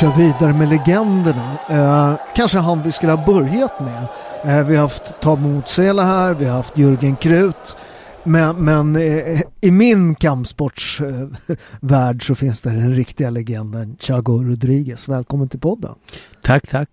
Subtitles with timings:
[0.00, 1.58] Kör vidare med legenderna.
[1.68, 4.06] Eh, kanske han vi skulle ha börjat med.
[4.44, 7.76] Eh, vi har haft Tom Motsela här, vi har haft Jörgen Krut.
[8.24, 15.08] Men, men eh, i min kampsportsvärld så finns det den riktiga legenden Chago Rodriguez.
[15.08, 15.94] Välkommen till podden.
[16.42, 16.88] Tack, tack.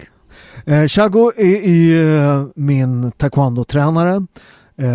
[0.66, 4.28] Eh, Chago är, är min taekwondo-tränare.
[4.78, 4.88] Eh,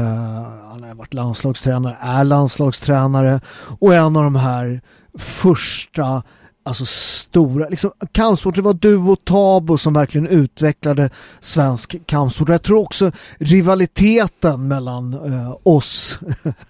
[0.70, 3.40] han har varit landslagstränare, är landslagstränare
[3.80, 4.80] och en av de här
[5.18, 6.22] första
[6.68, 12.48] alltså stora, liksom kampsport, det var du och Tabo som verkligen utvecklade svensk kampsport.
[12.48, 16.18] Jag tror också rivaliteten mellan eh, oss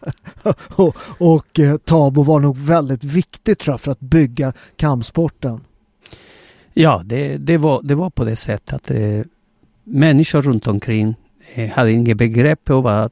[0.59, 5.61] och, och eh, Tabo var nog väldigt viktigt tror jag, för att bygga kampsporten.
[6.73, 9.21] Ja, det, det, var, det var på det sättet att eh,
[9.85, 11.15] människor runt omkring
[11.55, 13.11] eh, hade inget begrepp om vad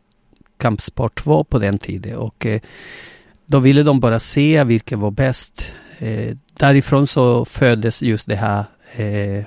[0.58, 2.60] kampsport var på den tiden och eh,
[3.46, 5.72] då ville de bara se vilken var bäst.
[5.98, 8.64] Eh, därifrån så föddes just det här
[8.96, 9.44] eh,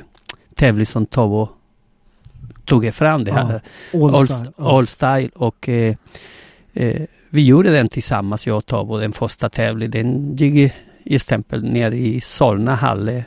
[0.55, 1.49] tävling som Tobo
[2.65, 3.23] tog fram.
[3.23, 3.61] Det här
[3.93, 5.95] ja, all, style, all, all style och eh,
[6.73, 9.91] eh, vi gjorde den tillsammans, jag och Tobo, den första tävlingen.
[9.91, 10.73] Den gick i,
[11.15, 13.25] exempel ner i Solna Halle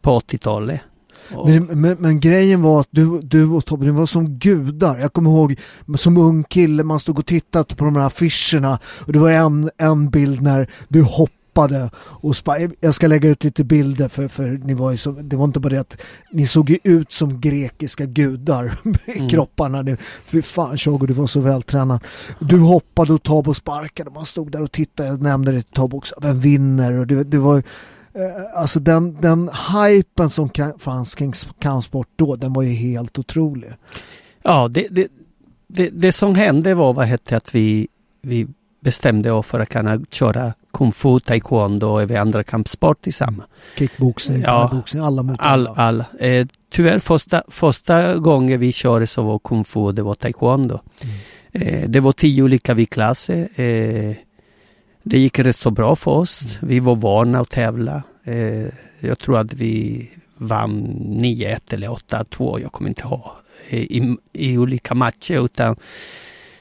[0.00, 0.80] på 80-talet.
[1.44, 4.98] Men, men, men, grejen var att du, du och Tobbe, ni var som gudar.
[4.98, 5.56] Jag kommer ihåg
[5.98, 9.70] som ung kille, man stod och tittade på de här affischerna och det var en,
[9.76, 11.35] en bild när du hoppade
[11.98, 15.36] och spa, jag ska lägga ut lite bilder för, för ni var ju som, det
[15.36, 15.96] var inte bara det att
[16.30, 19.28] ni såg ju ut som grekiska gudar i mm.
[19.28, 19.82] kropparna.
[19.82, 22.00] Ni, fy fan Shogo, du var så vältränad.
[22.40, 25.96] Du hoppade och Tobbe sparkade, man stod där och tittade, jag nämnde det till Tobbe
[25.96, 26.92] också, vem vinner?
[26.92, 27.62] Och det, det var
[28.16, 33.72] Eh, alltså den, den hypen som fanns kring kampsport då, den var ju helt otrolig.
[34.42, 35.08] Ja, det, det,
[35.66, 37.88] det, det som hände var vad hette att vi,
[38.22, 38.46] vi
[38.80, 43.48] bestämde oss för att kunna köra kung fu, taekwondo och även andra kampsport tillsammans.
[43.78, 45.70] Kickboxning, ja, boxning, alla mot alla.
[45.70, 46.04] All, all.
[46.20, 50.80] Eh, tyvärr första, första gången vi körde så var kung fu det var taekwondo.
[51.00, 51.14] Mm.
[51.52, 53.60] Eh, det var tio olika viktklasser.
[53.60, 54.14] Eh,
[55.02, 56.58] det gick rätt så bra för oss.
[56.62, 58.02] Vi var vana att tävla.
[58.24, 58.66] Eh,
[59.00, 63.30] jag tror att vi vann 9-1 eller 8-2, jag kommer inte ihåg,
[63.68, 65.44] i, i olika matcher.
[65.44, 65.76] Utan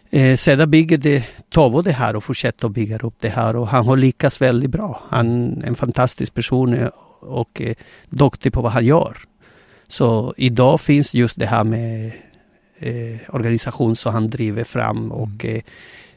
[0.09, 3.67] eh, sedan bygger det Tovo det här och fortsätter att bygga upp det här och
[3.67, 5.01] han har lyckats väldigt bra.
[5.09, 6.89] Han är en fantastisk person
[7.19, 7.75] och eh,
[8.09, 9.17] duktig på vad han gör.
[9.87, 12.11] Så idag finns just det här med
[12.79, 15.61] eh, organisation som han driver fram och mm.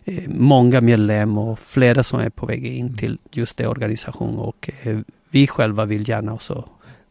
[0.09, 4.71] Eh, många medlemmar och flera som är på väg in till just det organisation och
[4.83, 4.99] eh,
[5.31, 6.69] vi själva vill gärna också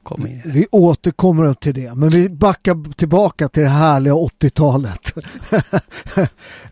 [0.07, 0.41] komma in.
[0.45, 5.13] Vi återkommer till det, men vi backar tillbaka till det härliga 80-talet.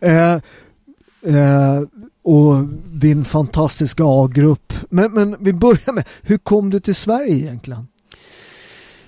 [0.00, 1.82] eh, eh,
[2.22, 4.72] och din fantastiska A-grupp.
[4.90, 7.86] Men, men vi börjar med, hur kom du till Sverige egentligen?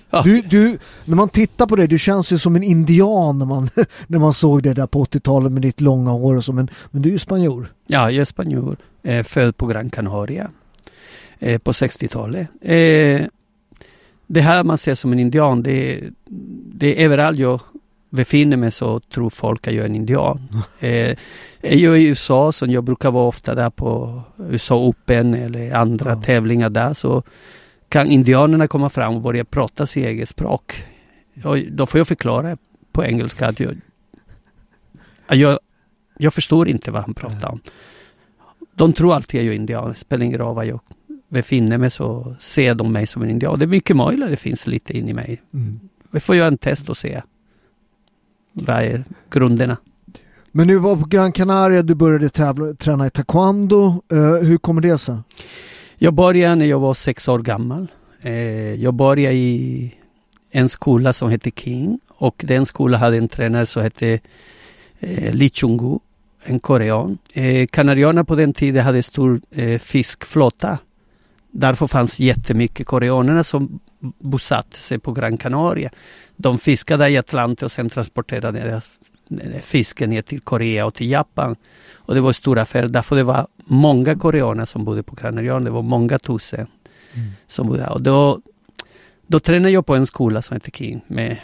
[0.09, 0.21] Ja.
[0.23, 3.69] Du, du, när man tittar på dig, du känns ju som en indian när man,
[4.07, 7.01] när man såg det där på 80-talet med ditt långa hår och så, men, men
[7.01, 7.73] du är ju spanjor.
[7.87, 8.77] Ja, jag är spanjor.
[9.03, 10.51] Eh, född på Gran Canaria
[11.39, 12.47] eh, på 60-talet.
[12.61, 13.27] Eh,
[14.31, 16.03] det här man ser som en indian, det,
[16.73, 17.61] det är överallt jag
[18.09, 20.47] befinner mig så tror folk att jag är en indian.
[20.79, 21.15] Eh,
[21.61, 26.09] jag är i USA, så jag brukar vara ofta där på USA Open eller andra
[26.09, 26.21] ja.
[26.21, 27.23] tävlingar där, så
[27.89, 30.83] kan indianerna komma fram och börja prata sitt eget språk.
[31.43, 32.57] Och då får jag förklara
[32.91, 33.77] på engelska att jag,
[35.29, 35.59] jag,
[36.17, 37.59] jag förstår inte vad han pratar om.
[38.73, 40.79] De tror alltid att jag är indian, det spelar ingen roll var jag
[41.29, 43.59] befinner mig så ser de mig som en indian.
[43.59, 45.41] Det är mycket möjligt att det finns lite in i mig.
[45.53, 45.79] Mm.
[46.11, 47.21] Vi får göra en test och se
[48.53, 49.77] vad är grunderna.
[50.51, 54.03] Men nu var på Gran Canaria, du började tävla, träna i taekwondo.
[54.13, 55.17] Uh, hur kommer det sig?
[55.97, 57.87] Jag började när jag var sex år gammal.
[58.21, 59.93] Eh, jag började i
[60.51, 64.19] en skola som hette King och den skolan hade en tränare som hette
[64.99, 65.99] eh, Lee Chung-gu,
[66.43, 67.17] en korean.
[67.33, 70.79] Eh, Kanarierna på den tiden hade stor eh, fiskflotta.
[71.51, 73.79] Därför fanns jättemycket koreanerna som
[74.19, 75.89] bosatte sig på Gran Canaria.
[76.35, 78.89] De fiskade i Atlanten och sen transporterade deras
[79.61, 81.55] fisken ner till Korea och till Japan.
[81.93, 85.63] Och det var stora affärer därför det var många koreaner som bodde på Granarian.
[85.63, 86.67] Det var många tusen
[87.13, 87.29] mm.
[87.47, 87.93] som bodde där.
[87.93, 88.41] Och då,
[89.27, 91.37] då tränade jag på en skola som heter King med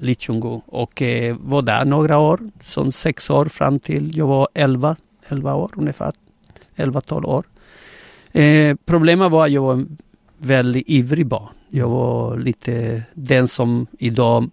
[0.00, 4.48] Lee Chung och eh, var där några år, som sex år fram till jag var
[4.54, 4.96] elva,
[5.28, 6.12] elva år ungefär,
[6.76, 7.44] elva, tolv år.
[8.42, 9.96] Eh, problemet var att jag var en
[10.38, 11.48] väldigt ivrig barn.
[11.70, 14.50] Jag var lite den som idag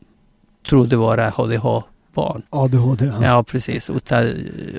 [0.70, 1.82] trodde vara ADH
[2.16, 2.42] barn.
[2.50, 3.06] ADHD.
[3.06, 3.90] Ja, Ja, precis.
[3.90, 4.32] Utan,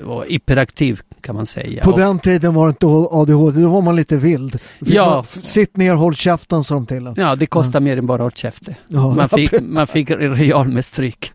[0.03, 1.83] var hyperaktiv kan man säga.
[1.83, 4.59] På Och- den tiden var det inte ADHD, då var man lite vild.
[4.79, 5.15] Fick Ja.
[5.35, 7.13] Man, sitt ner, håll käften sa de till en.
[7.17, 8.75] Ja, det kostar mer än bara hårt käfte.
[8.87, 11.31] Ja, Man fick, man fick rejal med stryk.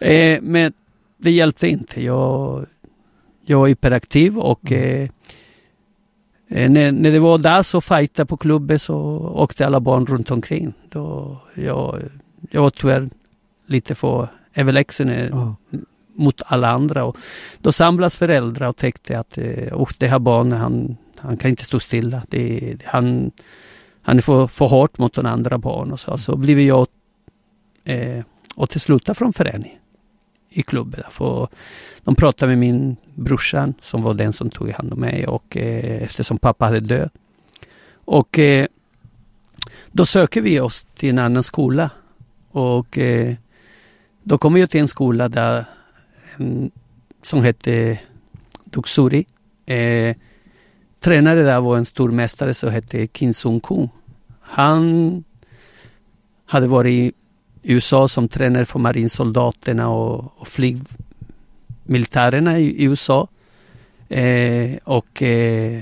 [0.00, 0.72] Eh, men
[1.18, 2.02] det hjälpte inte.
[2.04, 2.66] Jag,
[3.46, 5.02] jag var hyperaktiv och Mm.
[5.04, 5.10] eh,
[6.50, 8.96] när, när det var dags att fighta på klubben så
[9.34, 10.72] åkte alla barn runt omkring.
[10.88, 12.02] Då, jag,
[12.50, 13.10] jag var tyvärr
[13.66, 15.54] lite för överlägsen eh, Ja.
[16.14, 17.04] mot alla andra.
[17.04, 17.16] Och
[17.58, 21.64] då samlas föräldrar och tänkte att eh, "Usch, det här barnet, han, han kan inte
[21.64, 22.22] stå stilla.
[22.28, 23.30] Det, han,
[24.02, 25.92] han är för, för hårt mot de andra barn.
[25.92, 26.86] Och så, så blev jag
[27.84, 28.24] eh,
[28.56, 29.78] och till sluta från föreningen
[30.50, 31.04] i klubben.
[31.10, 31.48] För
[32.04, 36.02] de pratade med min brorsan som var den som tog hand om mig och eh,
[36.02, 37.12] eftersom pappa hade dött.
[37.92, 38.66] Och eh,
[39.92, 41.90] då söker vi oss till en annan skola.
[42.50, 43.34] Och eh,
[44.22, 45.64] då kommer jag till en skola där
[46.36, 46.70] en,
[47.22, 48.00] som hette
[48.64, 49.26] Duxuri.
[49.66, 50.16] Eh,
[51.00, 53.88] tränare där var en stor mästare som hette Kim Sung-Koo.
[54.40, 55.24] Han
[56.44, 57.14] hade varit
[57.62, 63.28] USA som tränare för marinsoldaterna och, och flygmilitärerna i, i USA.
[64.08, 65.80] Eh, och eh,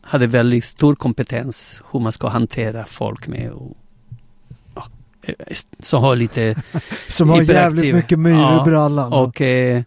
[0.00, 3.76] hade väldigt stor kompetens hur man ska hantera folk med och,
[4.74, 4.86] ja,
[5.22, 5.34] eh,
[5.80, 6.54] som har lite
[7.08, 9.12] Som har jävligt mycket myror Ja, i brallan.
[9.12, 9.82] och eh,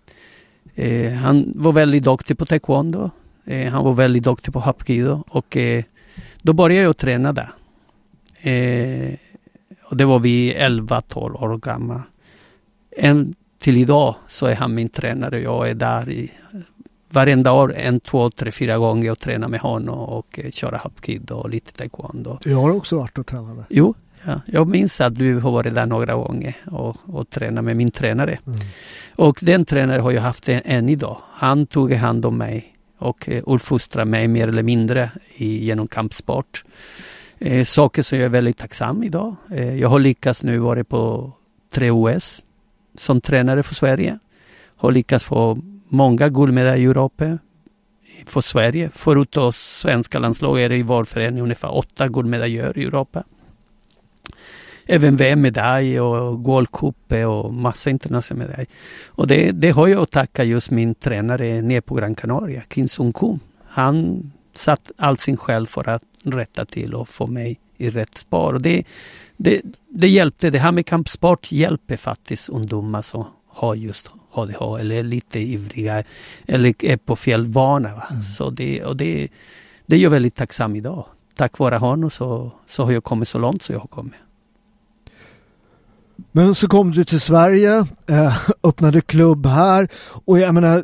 [0.76, 3.10] eh, han var väldigt duktig på taekwondo.
[3.46, 5.58] Eh, han var väldigt duktig på hapkido och
[6.42, 7.50] då började jag träna där.
[9.90, 12.04] Och det var vi 11-12 år gamla.
[12.98, 15.40] En till idag så är han min tränare.
[15.40, 16.32] Jag är där i
[17.10, 21.36] varenda år, en, två, tre, fyra gånger och tränar med honom och eh, köra hapkido
[21.36, 22.40] och lite taekwondo.
[22.44, 23.66] Jag har också varit och tränat där.
[23.70, 23.94] Jo,
[24.26, 27.92] ja, jag minns att du har varit där några gånger och, och tränat med min
[27.92, 28.40] tränare.
[28.48, 28.60] Mm.
[29.16, 31.22] Och den tränaren har jag haft än, än idag.
[31.32, 36.64] Han tog hand om mig och eh, uppfostrade mig mer eller mindre i, genom kampsport.
[37.40, 39.36] Eh, saker som jag är väldigt tacksam idag.
[39.52, 41.32] Eh, jag har lyckats nu vara på
[41.74, 42.44] tre OS
[42.96, 44.20] som tränare för Sverige.
[44.78, 45.58] Har lyckats få
[45.88, 47.38] många guldmedaljer i Europa
[48.26, 48.92] för Sverige.
[48.96, 53.24] Förutom svenska landslag är det i vår förening ungefär åtta guldmedaljer i Europa.
[54.86, 58.68] Även VM-medalj och Gold Cup och massa internationella medaljer.
[59.08, 62.88] Och det, det har jag att tacka just min tränare nere på Gran Canaria, Kim
[62.88, 63.40] Sung Kum.
[63.66, 68.54] Han satt all sin själ för att rätta till och få mig i rätt spår.
[68.54, 68.84] Och det,
[69.38, 70.50] det, det hjälpte.
[70.50, 76.04] Det här med kampsport hjälper faktiskt ungdomar som har just ADHD eller är lite ivriga
[76.46, 77.90] eller är på fel bana.
[77.90, 78.24] Mm.
[78.24, 79.28] Så det, och det,
[79.86, 81.06] det är jag väldigt tacksam idag.
[81.36, 84.14] Tack vare honom så, så har jag kommit så långt så jag har kommit.
[86.32, 89.88] Men så kom du till Sverige, eh, öppnade klubb här
[90.26, 90.84] och jag menar,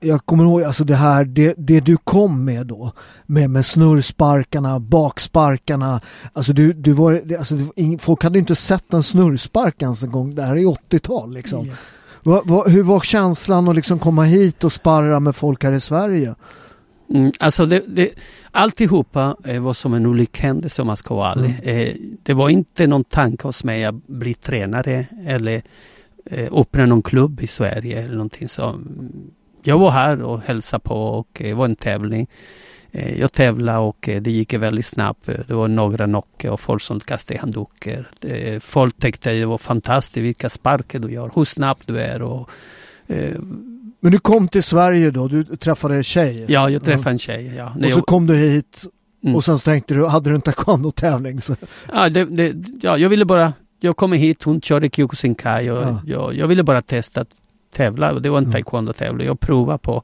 [0.00, 2.92] jag kommer ihåg alltså det här, det, det du kom med då,
[3.26, 6.00] med, med snurrsparkarna, baksparkarna,
[6.32, 7.54] alltså du, du var alltså,
[7.98, 11.66] folk hade inte sett en snurrspark ens en gång, det här är 80-tal liksom.
[11.66, 11.74] Ja.
[12.24, 15.80] Va, va, hur var känslan att liksom komma hit och sparra med folk här i
[15.80, 16.34] Sverige?
[17.14, 18.14] Mm, alltså det, det,
[18.50, 21.60] alltihopa eh, var som en händelse om man ska vara ärlig.
[21.62, 25.62] Eh, det var inte någon tanke hos mig att bli tränare eller
[26.24, 28.74] eh, öppna någon klubb i Sverige eller någonting så.
[29.62, 32.26] Jag var här och hälsade på och eh, det var en tävling.
[32.92, 35.26] Eh, jag tävlade och eh, det gick väldigt snabbt.
[35.26, 38.10] Det var några knockar och folk som kastade handdukar.
[38.20, 42.50] Eh, folk tyckte det var fantastiskt vilka sparkar du gör, hur snabb du är och
[43.06, 43.36] eh,
[44.04, 46.44] Men du kom till Sverige då, du träffade en tjej.
[46.48, 47.54] ja, jag träffade en tjej.
[47.56, 48.84] Ja, Och så jag- kom du hit
[49.24, 49.36] Mm.
[49.36, 51.40] och sen så tänkte du, hade du en taekwondo-tävling?
[51.40, 51.56] Så,
[51.94, 56.00] Ja, det, det, ja, jag ville bara, jag kom hit, hon körde Kyokushinkai och Ja.
[56.06, 57.28] jag, jag ville bara testa att
[57.74, 58.52] tävla och det var en Mm.
[58.52, 59.26] taekwondo-tävling.
[59.26, 60.02] Jag provade på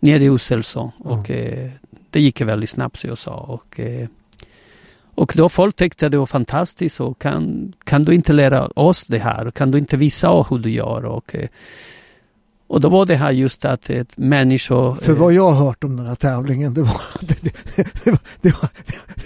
[0.00, 1.10] nere i Usselsson Ja.
[1.10, 1.70] och eh,
[2.10, 3.32] det gick väldigt snabbt så jag sa.
[3.34, 4.08] Och, eh,
[5.14, 9.04] och då folk tyckte att det var fantastiskt och kan, kan du inte lära oss
[9.04, 9.50] det här?
[9.50, 11.04] Kan du inte visa hur du gör?
[11.04, 11.48] Och, eh,
[12.70, 14.94] och då var det här just att ett människor...
[14.94, 17.52] För vad jag har hört om den här tävlingen, det var, det, det,
[18.40, 18.68] det, var,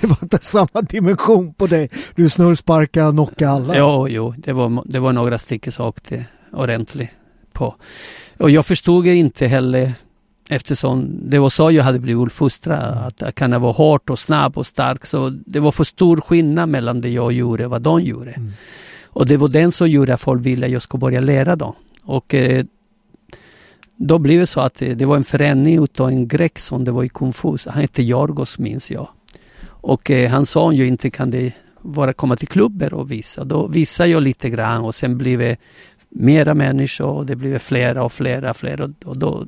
[0.00, 1.90] det, var, inte samma dimension på dig.
[2.14, 3.78] Du snurrsparkade och knockade alla.
[3.78, 7.10] Jo, jo, det var, det var några stycken som åkte ordentligt
[7.52, 7.74] på.
[8.38, 9.92] Och jag förstod inte heller
[10.48, 13.06] eftersom det var så jag hade blivit uppfostrad.
[13.06, 15.06] Att jag kan vara hårt och snabb och stark.
[15.06, 18.30] Så det var för stor skillnad mellan det jag gjorde och vad de gjorde.
[18.30, 18.52] Mm.
[19.04, 21.74] Och det var den som gjorde att folk ville att jag skulle börja lära dem.
[22.04, 22.64] Och eh,
[23.96, 26.92] då blev det så att eh, det var en förening utav en grek som det
[26.92, 27.56] var i kung fu.
[27.66, 29.08] Han hette Jorgos minns jag.
[29.66, 33.44] Och eh, han sa ju inte kan det vara komma till klubbar och visa.
[33.44, 35.56] Då visade jag lite grann och sen blev det
[36.08, 38.84] mera människor och det blev flera och flera och flera.
[39.04, 39.46] Och då,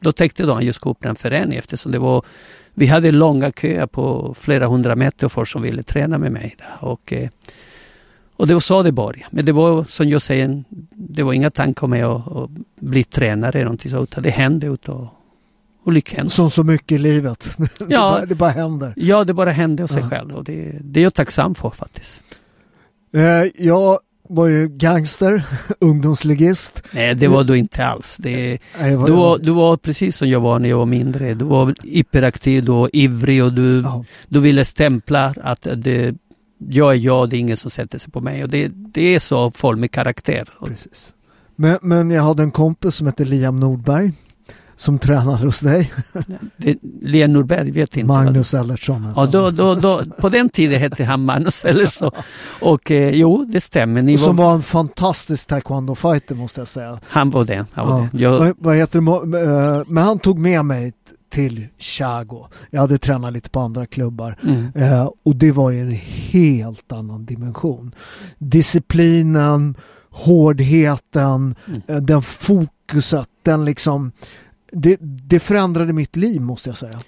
[0.00, 2.24] då tänkte de just gå upp en förening eftersom det var
[2.74, 6.56] vi hade långa köer på flera hundra meter folk som ville träna med mig.
[6.80, 7.28] Och, eh,
[8.38, 9.26] och det var så det började.
[9.30, 13.50] Men det var som jag säger, det var inga tankar med att, att bli tränare
[13.50, 15.08] eller någonting så, utan det hände utav
[15.84, 16.36] olyckshändelse.
[16.36, 17.56] Som så mycket i livet.
[17.78, 18.92] Ja, det, bara, det bara händer.
[18.96, 20.08] Ja, det bara hände av sig ja.
[20.08, 22.22] själv och det, det är jag tacksam för faktiskt.
[23.14, 25.42] Eh, jag var ju gangster,
[25.80, 26.82] ungdomsligist.
[26.92, 28.16] Nej, det var du inte alls.
[28.16, 31.34] Det, Nej, var, du, var, du var precis som jag var när jag var mindre.
[31.34, 34.04] Du var hyperaktiv, du var ivrig och du, ja.
[34.28, 36.14] du ville stämpla att det,
[36.58, 38.42] jag är jag, det är ingen som sätter sig på mig.
[38.42, 40.48] Och det, det är så folk med karaktär.
[40.64, 41.14] Precis.
[41.56, 44.12] Men, men jag hade en kompis som hette Liam Nordberg
[44.78, 45.92] som tränade hos dig.
[47.02, 48.06] Liam Nordberg vet inte.
[48.06, 49.12] Magnus Ellertsson.
[49.16, 52.10] Ja, då, då, då, på den tiden hette han Magnus Ellertsson.
[52.60, 54.02] Och eh, jo, det stämmer.
[54.02, 54.44] Ni som var...
[54.44, 56.98] var en fantastisk taekwondo-fighter måste jag säga.
[57.08, 57.66] Han var det.
[57.72, 58.08] Han var ja.
[58.12, 58.22] det.
[58.22, 58.38] Jag...
[58.38, 59.00] Vad, vad, heter
[59.30, 59.40] det?
[59.40, 60.92] Eh, men han tog med mig
[61.28, 62.46] till Chago.
[62.70, 64.72] Jag hade tränat lite på andra klubbar mm.
[64.74, 67.94] eh, och det var ju en helt annan dimension.
[68.38, 69.74] Disciplinen,
[70.10, 71.82] hårdheten, mm.
[71.86, 74.12] eh, den fokuset, den liksom
[74.72, 77.00] det, det förändrade mitt liv måste jag säga.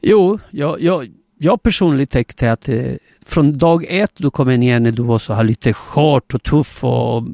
[0.00, 2.94] Jo, jag, jag, jag personligen tänkte att eh,
[3.24, 6.84] från dag ett du kom ner när du var så här lite hårt och tuff
[6.84, 7.24] och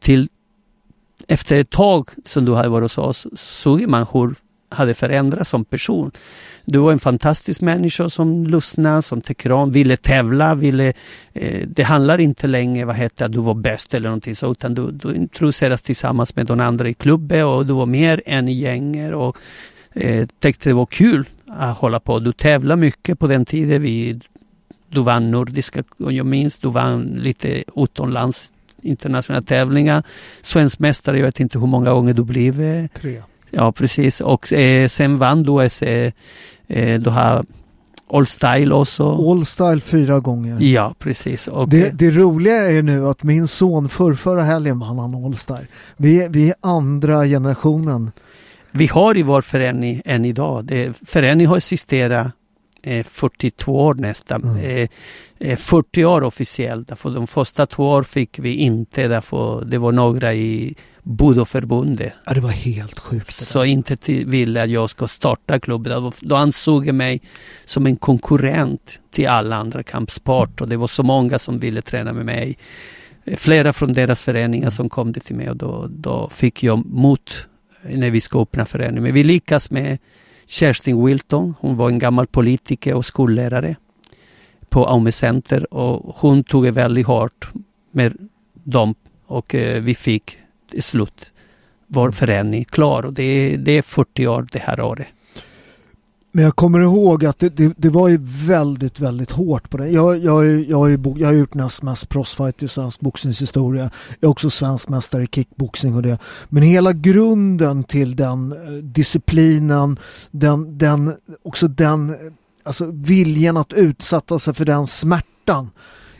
[0.00, 0.28] till
[1.28, 4.34] efter ett tag som du hade varit hos oss såg man hur
[4.72, 6.10] hade förändrats som person.
[6.64, 10.92] Du var en fantastisk människa som lyssnade, som tycker om, ville tävla, ville...
[11.32, 14.74] Eh, det handlar inte längre vad heter att du var bäst eller någonting så, utan
[14.74, 18.52] du, du introduceras tillsammans med de andra i klubben och du var mer än i
[18.52, 19.36] gänger och
[19.92, 22.18] eh, tyckte det var kul att hålla på.
[22.18, 23.82] Du tävlade mycket på den tiden.
[23.82, 24.20] Vi,
[24.88, 28.52] du vann nordiska, om jag minns, du vann lite utomlands
[28.82, 30.02] internationella tävlingar.
[30.40, 32.62] Svensk mästare, jag vet inte hur många gånger du blev.
[32.62, 33.22] Eh, Tre.
[33.52, 34.20] Ja, precis.
[34.20, 36.12] Och eh, sen vann du eh,
[36.68, 37.44] eh, du har
[38.12, 39.30] All Style också.
[39.30, 40.60] All Style fyra gånger.
[40.60, 41.48] Ja, precis.
[41.48, 45.36] Och, det, det roliga är nu att min son för förra helgen vann han All
[45.36, 45.66] Style.
[45.96, 48.12] Vi, vi är andra generationen.
[48.70, 50.64] Vi har i vår förening än idag.
[50.64, 52.26] Det, föreningen har existerat
[52.82, 54.42] eh, 42 år nästan.
[54.42, 54.88] Mm.
[55.38, 56.92] Eh, 40 eh, år officiellt.
[57.02, 59.08] De första två år fick vi inte.
[59.08, 62.12] Därför det var några i Budoförbundet.
[62.26, 63.36] Ja, det var helt sjukt.
[63.36, 66.12] Så inte till, ville att jag ska starta klubben.
[66.20, 67.20] Då ansåg jag mig
[67.64, 72.12] som en konkurrent till alla andra kampsport och det var så många som ville träna
[72.12, 72.58] med mig.
[73.36, 77.46] Flera från deras föreningar som kom till mig och då, då fick jag mot
[77.82, 79.02] när vi ska öppna föreningen.
[79.02, 79.98] Men vi lyckas med
[80.46, 81.54] Kerstin Wilton.
[81.60, 83.76] Hon var en gammal politiker och skollärare
[84.68, 87.48] på Aume Center och hon tog det väldigt hårt
[87.90, 88.16] med
[88.64, 88.94] dem
[89.26, 90.38] och eh, vi fick
[90.72, 91.32] till slut
[91.86, 95.06] vår förening klar och det, det är 40 år det här året.
[96.34, 99.88] Men jag kommer ihåg att det, det, det, var ju väldigt, väldigt hårt på det.
[99.88, 103.90] Jag, jag, jag, jag, jag har gjort näst mest proffsfight i svensk boxningshistoria.
[104.20, 106.18] Jag är också svensk mästare i kickboxing och det.
[106.48, 109.98] Men hela grunden till den eh, disciplinen,
[110.30, 112.16] den, den, också den
[112.62, 115.70] alltså viljan att utsätta sig för den smärtan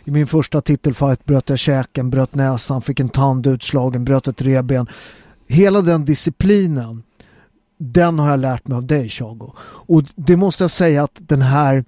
[0.04, 4.42] i min första titelfight bröt jag käken, bröt näsan, fick en tand utslagen, bröt ett
[4.42, 4.86] reben.
[5.46, 7.02] Hela den disciplinen,
[7.78, 9.52] den har jag lärt mig av dig Chago.
[9.60, 11.84] Och det måste jag säga att den här,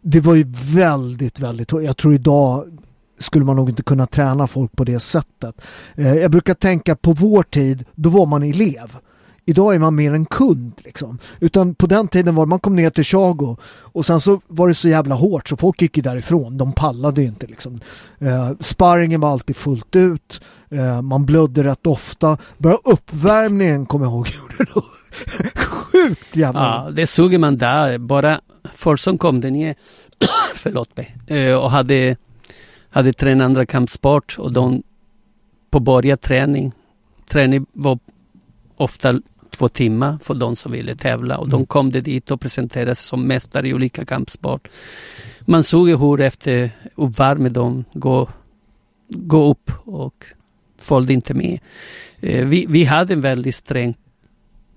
[0.00, 0.44] det var ju
[0.74, 2.78] väldigt, väldigt, jag tror idag
[3.18, 5.60] skulle man nog inte kunna träna folk på det sättet.
[5.94, 8.96] Eh, jag brukar tänka på vår tid, då var man elev.
[9.44, 11.18] Idag är man mer en kund liksom.
[11.40, 14.74] Utan på den tiden var man kom ner till Chago och sen så var det
[14.74, 16.58] så jävla hårt så folk gick ju därifrån.
[16.58, 17.80] De pallade ju inte liksom.
[18.18, 20.40] Eh, sparringen var alltid fullt ut.
[20.70, 22.38] Eh, man blödde rätt ofta.
[22.58, 24.26] Bara uppvärmningen kommer jag ihåg
[25.54, 26.60] sjukt jävla.
[26.60, 27.98] Ja, det såg man där.
[27.98, 28.40] Bara
[28.74, 29.74] folk som kom där ner,
[30.54, 32.16] förlåt mig, eh, och hade,
[32.90, 34.82] hade tränat andra kampsport och de
[35.70, 36.72] på början träning,
[37.28, 37.98] träning var
[38.76, 39.20] ofta
[39.52, 41.50] två timmar för de som ville tävla och mm.
[41.50, 44.68] de kom dit och presenterade sig som mästare i olika kampsport.
[45.40, 48.28] Man såg hur efter uppvärmning de går,
[49.08, 50.24] går upp och
[50.78, 51.58] följde inte med.
[52.20, 53.94] Eh, vi, vi hade en väldigt sträng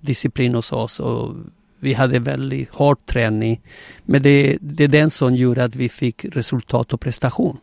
[0.02, 1.36] disciplin hos oss och
[1.80, 3.62] vi hade väldigt hård träning.
[4.04, 7.58] Men det, det är den som gjorde att vi fick resultat och prestation.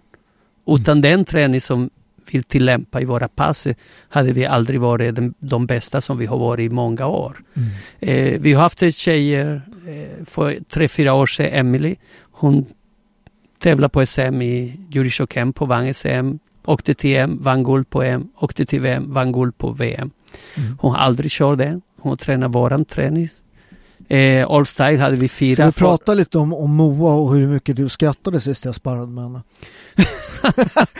[0.67, 1.03] Utan mm.
[1.03, 1.91] den träning som
[2.31, 3.67] vill tillämpa i våra pass
[4.09, 7.37] hade vi aldrig varit de, de bästa som vi har varit i många år.
[7.55, 7.69] Mm.
[8.01, 11.97] Eh, vi har haft tjejer eh, för tre, fyra år sedan, Emily.
[12.31, 12.67] Hon
[13.59, 18.29] tävlar på SM i Jurishoken på Vang SM åkte till EM, vann guld på EM,
[18.37, 20.11] åkte till VM, vann guld på VM.
[20.55, 20.79] Mm.
[20.81, 21.81] Hon har aldrig kört det.
[22.01, 23.29] Hon tränar våran träning.
[24.09, 25.67] Eh, All Style hade vi Ska fyra.
[25.67, 29.25] vi prata lite om, om Moa och hur mycket du skrattade sist jag sparrade med
[29.25, 29.43] henne?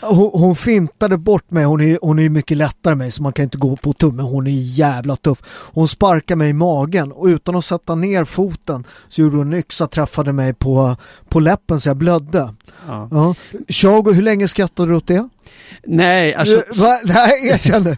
[0.00, 3.32] hon, hon fintade bort mig, hon är, hon är mycket lättare än mig så man
[3.32, 5.38] kan inte gå på tummen, hon är jävla tuff.
[5.48, 9.58] Hon sparkade mig i magen och utan att sätta ner foten så gjorde hon en
[9.58, 10.96] yxa, träffade mig på,
[11.28, 12.54] på läppen så jag blödde.
[12.88, 13.08] Ja.
[13.10, 13.34] Ja.
[13.68, 15.28] Shago, hur länge skrattade du åt det?
[15.86, 16.56] Nej, alltså.
[16.56, 17.00] Eh, Va?
[17.04, 17.96] Nej, jag känner.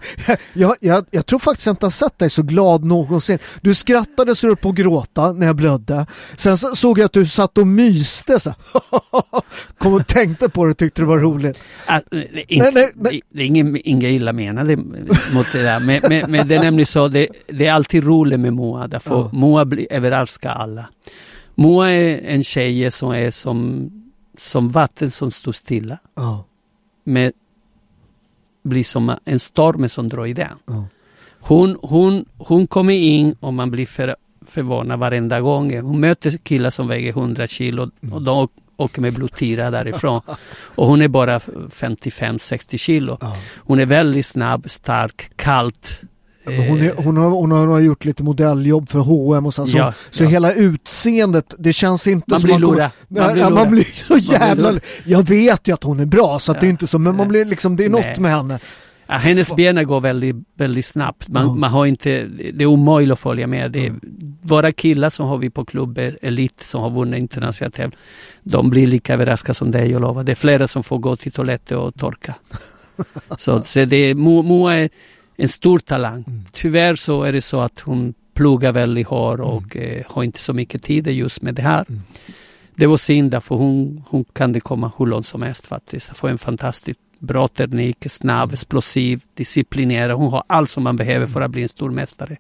[0.52, 3.38] Jag, jag, jag tror faktiskt jag inte har sett dig så glad någonsin.
[3.61, 6.06] Du skrattade så du på att gråta när jag blödde.
[6.37, 8.54] Sen så såg jag att du satt och myste så.
[9.78, 11.62] Kom och tänkte på det och tyckte det var roligt.
[11.88, 13.23] Äh, det är inte- Nej, nej, nej.
[13.30, 15.80] Det är ingen, inga illa menade mot det där.
[15.80, 18.88] Men, men, men det är nämligen så, det, det är alltid roligt med Moa.
[18.88, 19.30] Därför Ja.
[19.32, 20.88] Moa blir, överraskar alla.
[21.54, 23.90] Moa är en tjej som är som,
[24.38, 25.99] som vatten som står stilla.
[26.16, 26.44] Ja,
[27.04, 27.32] Med,
[28.64, 30.59] blir som en storm som drar i den.
[30.66, 30.85] ja.
[31.47, 34.16] Hon, hon, hon kommer in och man blir för,
[34.47, 35.80] förvånad varenda gång.
[35.80, 40.21] Hon möter killar som väger 100 kilo och de åker med blodtira därifrån.
[40.56, 43.18] Och hon är bara 55-60 kilo.
[43.56, 46.00] Hon är väldigt snabb, stark, kallt.
[46.44, 49.76] Hon, är, Eh, hon, har, hon har gjort lite modelljobb för H&M och så, så,
[49.78, 50.28] Ja, så ja.
[50.28, 52.90] hela utseendet, det känns inte Man som blir lura.
[53.08, 53.60] Man Man, blir ja, lura.
[53.64, 54.70] man blir så jävla...
[54.70, 54.80] lura.
[55.04, 56.70] Jag vet ju att hon är bra så att det är Ja.
[56.70, 58.20] inte så, men man blir liksom, det är något Nej.
[58.20, 58.58] med henne.
[59.06, 61.28] Ja, hennes ben går väldigt, väldigt snabbt.
[61.28, 61.54] Man, Ja.
[61.54, 62.24] man har inte,
[62.54, 63.72] det är omöjligt att följa med.
[63.72, 63.92] Det är,
[64.42, 67.98] Våra killar som har vi på klubb, Elit, som har vunnit internationella tävlingar,
[68.42, 70.22] de blir lika överraskade som dig, jag lovar.
[70.24, 72.35] Det är flera som får gå till toaletten och torka.
[73.38, 74.88] så, så det Moa är
[75.37, 76.25] en stor talang.
[76.27, 76.44] Mm.
[76.53, 80.53] Tyvärr så är det så att hon pluggar väldigt hårt och eh, har inte så
[80.53, 81.85] mycket tid just med det här.
[81.88, 82.03] Mm.
[82.77, 86.09] Det var synd därför hon, hon kan det komma hur långt som helst faktiskt.
[86.09, 90.16] Hon får en fantastiskt bra teknik, snabb, explosiv, disciplinerad.
[90.16, 92.37] Hon har allt som man behöver för att bli en stor mästare.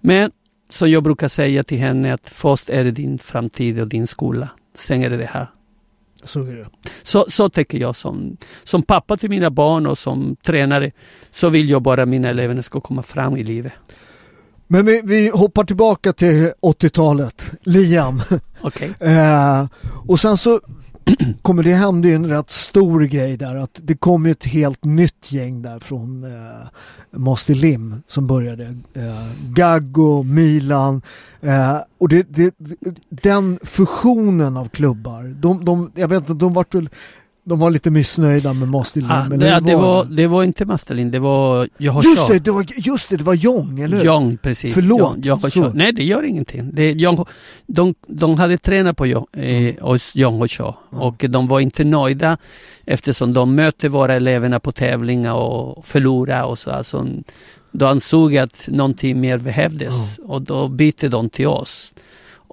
[0.00, 0.30] Men
[0.70, 4.48] som jag brukar säga till henne att först är det din framtid och din skola.
[4.74, 5.46] Sen är det det här.
[6.24, 6.64] Så.
[7.02, 10.90] Så, så tänker jag som, som pappa till mina barn och som tränare.
[11.30, 13.72] Så vill jag bara att mina elever ska komma fram i livet.
[14.66, 17.50] Men vi, vi hoppar tillbaka till 80-talet.
[17.62, 18.22] Liam.
[18.60, 18.90] Okej?
[19.00, 19.66] Eh,
[20.06, 20.60] och sen så
[21.42, 24.84] kommer det hända ju en rätt stor grej där att det kom ju ett helt
[24.84, 26.68] nytt gäng där från eh,
[27.10, 28.64] Master Lim som började.
[28.94, 31.02] Eh, Gaggo, Milan
[31.40, 32.54] eh, och det, det,
[33.08, 35.22] den fusionen av klubbar.
[35.40, 36.88] De, de, jag vet inte, de vart väl
[37.44, 39.10] de var lite missnöjda med Master Lim.
[39.10, 40.14] Ah, det, hur det, var, det?
[40.14, 43.24] det var inte Mastelin, det var jag har Just det, det var, just det, det
[43.24, 44.04] var Jong, eller hur?
[44.04, 44.74] Jong, precis.
[44.74, 45.70] Förlåt, Jong.
[45.74, 46.70] Nej, det gör ingenting.
[46.72, 47.24] Det, Jong,
[47.66, 51.02] de, de hade tränat på Jong, eh, hos Jong och Shaw Mm.
[51.02, 52.38] och de var inte nöjda
[52.84, 56.70] eftersom de mötte våra eleverna på tävlingar och förlorade och så.
[56.70, 57.06] Alltså,
[57.70, 61.94] då ansåg att någonting mer behövdes och då bytte de till oss.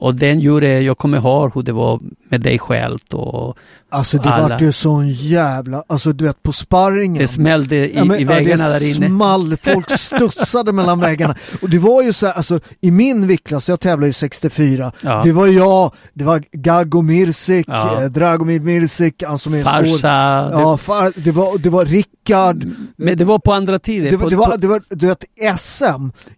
[0.01, 1.99] Och den gjorde, jag kommer ihåg hur det var
[2.29, 3.57] med dig själv och
[3.91, 4.47] Alltså det Alla.
[4.49, 7.21] vart ju sån jävla, alltså du vet på sparringen.
[7.21, 9.07] det smällde i, Ja, men, i ja, väggarna det där inne.
[9.07, 11.35] small, folk studsade mellan väggarna.
[11.61, 15.21] Och det var ju så här, alltså i min viktklass, jag tävlar ju 64, Ja.
[15.23, 18.01] det var jag, det var Gago Mirsic, Ja.
[18.03, 19.63] eh, Dragomir Mirsic, han som är.
[19.63, 20.07] Farsa.
[20.59, 22.65] Ja, far, det var, det var Rickard,
[22.97, 24.11] Men det var på andra tider.
[24.11, 25.23] det, var- på, det, var, det var, du vet
[25.59, 25.83] SM,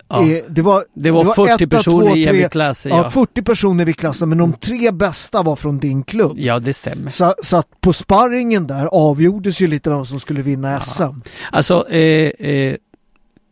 [0.09, 0.27] Ja.
[0.31, 2.85] eh, det var, det var 40 etta, personer två, i tre- en klass.
[2.85, 3.09] Ja, Ja.
[3.09, 6.33] 40 personer i klassen, men de tre bästa var från din klubb.
[6.39, 7.11] ja, det stämmer.
[7.11, 11.03] Så, så att på sparringen där avgjordes ju lite vem som skulle vinna SM.
[11.51, 12.75] Alltså, eh, eh,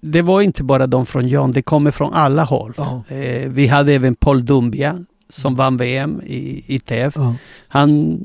[0.01, 2.73] det var inte bara de från Jan, det kommer från alla håll.
[2.77, 3.03] Ja.
[3.07, 7.13] Eh, vi hade även Paul Dumbia som vann VM i, i TF.
[7.15, 7.35] Ja.
[7.67, 8.19] Han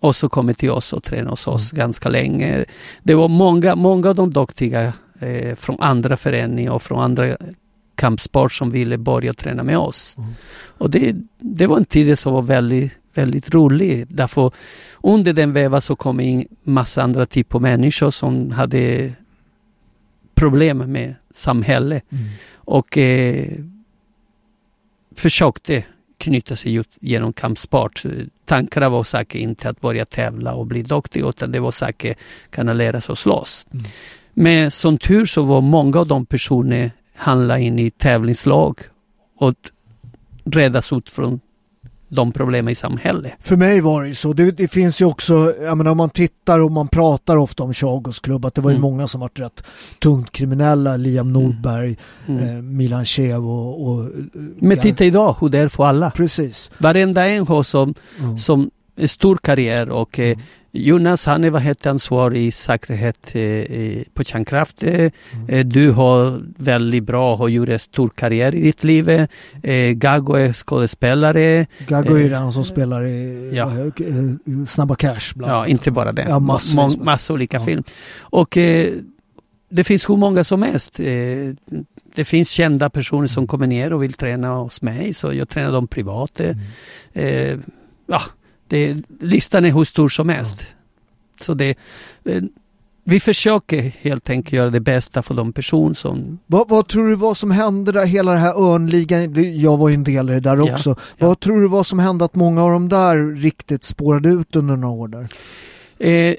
[0.00, 2.64] också kommit till oss och tränade hos oss ganska länge.
[3.02, 7.36] Det var många, många av de duktiga eh, från andra föreningar och från andra
[7.94, 10.16] kampsport som ville börja träna med oss.
[10.18, 10.30] Mm.
[10.78, 14.06] Och det, det var en tid som var väldigt, väldigt rolig.
[14.08, 14.52] Därför
[15.02, 19.12] under den vevan så kom in massa andra typer av människor som hade
[20.34, 22.24] problem med samhället Mm.
[22.54, 23.48] och eh,
[25.16, 25.84] försökte
[26.18, 28.02] knyta sig ut genom kampsport.
[28.44, 32.18] Tankarna var säkert inte att börja tävla och bli duktig utan det var säkert
[32.50, 33.66] kunna lära sig att slåss.
[33.72, 33.84] Mm.
[34.34, 38.80] Men som tur så var många av de personer handla in i tävlingslag
[39.38, 39.54] och
[40.44, 41.40] räddas ut från
[42.14, 43.32] de problemen i samhället.
[43.40, 44.32] För mig var det ju så.
[44.32, 47.74] Det, det finns ju också, jag menar om man tittar och man pratar ofta om
[47.74, 48.82] Chagos klubb, att det var ju Mm.
[48.90, 49.62] många som varit rätt
[50.02, 50.96] tungt kriminella.
[50.96, 51.96] Liam Nordberg,
[52.26, 52.48] Mm.
[52.56, 53.88] eh, Milan Chev och...
[53.88, 54.06] och
[54.58, 56.10] Men titta idag hur det är för alla.
[56.10, 56.70] Precis.
[56.78, 58.38] Varenda en har som, Mm.
[58.38, 58.70] som
[59.06, 60.38] stor karriär och eh,
[60.74, 64.82] Jonas han är vad heter ansvarig säkerhet eh, eh, på kärnkraft.
[64.82, 65.10] Eh,
[65.48, 69.08] eh, Du har väldigt bra, har gjort en stor karriär i ditt liv.
[69.62, 71.66] Eh, Gago är skådespelare.
[71.88, 73.70] Gago är Eh, den som spelar i ja.
[73.78, 75.34] eh, Snabba Cash.
[75.34, 76.26] Bland Ja, inte bara det.
[76.28, 77.04] Ja, massvis Mång- med.
[77.04, 77.64] massa olika Ja.
[77.64, 77.82] film.
[78.20, 78.92] Och eh,
[79.70, 81.00] det finns hur många som helst.
[81.00, 81.06] Eh,
[82.14, 85.72] det finns kända personer som kommer ner och vill träna hos mig, så jag tränar
[85.72, 86.40] dem privat.
[86.40, 86.56] Eh,
[87.24, 87.58] eh,
[88.06, 88.20] ja,
[88.72, 90.66] det, listan är hur stor som helst.
[91.40, 91.76] Så det,
[92.24, 92.42] eh,
[93.04, 96.38] vi försöker helt enkelt göra det bästa för de personer som...
[96.46, 99.94] Vad, vad tror du vad som hände där, hela det här Örnligan, jag var ju
[99.94, 100.96] en del i det där Ja, också.
[101.16, 101.26] ja.
[101.26, 104.76] Vad tror du vad som hände att många av de där riktigt spårade ut under
[104.76, 105.28] några år där?
[105.98, 106.34] Eh,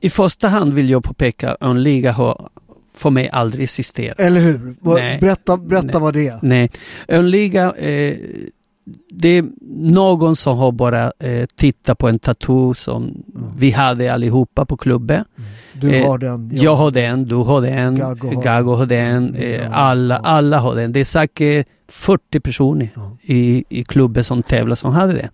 [0.00, 2.48] I första hand vill jag påpeka att en liga har
[2.94, 4.20] för mig aldrig existerat.
[4.20, 4.76] Eller hur?
[4.80, 5.18] Nej.
[5.20, 6.00] Berätta, berätta Nej.
[6.00, 6.38] vad det är.
[6.42, 6.70] Nej,
[7.08, 8.16] en liga, eh,
[9.10, 13.22] det är någon som har bara eh, tittat på en tattoo som
[13.56, 15.24] vi hade allihopa på klubben.
[15.72, 16.50] Du Eh, har den.
[16.54, 20.58] Jag har den, du har den, Gago har- Gago har den, Ja, eh, alla, alla
[20.58, 20.92] har den.
[20.92, 22.90] Det är säkert 40 personer
[23.22, 25.30] i, i klubben som tävlar som hade det.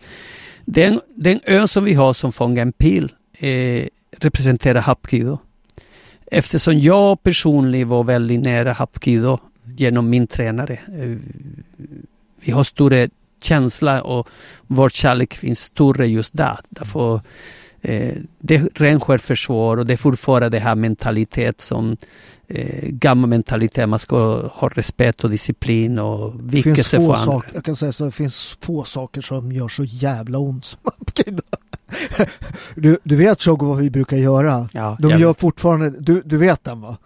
[0.64, 3.86] Den, den ön som vi har som fångar en pil eh,
[4.18, 5.38] representerar Hapkido.
[6.26, 9.38] Eftersom jag personligen var väldigt nära Hapkido
[9.76, 10.72] genom min tränare.
[10.74, 11.16] Eh,
[12.44, 13.08] vi har större
[13.44, 14.28] känsla och
[14.66, 16.58] vår kärlek finns större just där.
[16.68, 17.20] Därför
[17.80, 21.96] eh, det är ren självförsvar och det är fortfarande det här mentalitet som
[22.48, 23.88] eh, gammal mentalitet.
[23.88, 27.16] Man ska ha respekt och disciplin och få för andra.
[27.16, 30.80] saker, jag kan säga så, det finns få saker som gör så jävla ont som.
[32.74, 34.68] Du, du vet Shogo vad vi brukar göra?
[34.72, 36.96] Ja, De jag- gör fortfarande, du, du vet den va?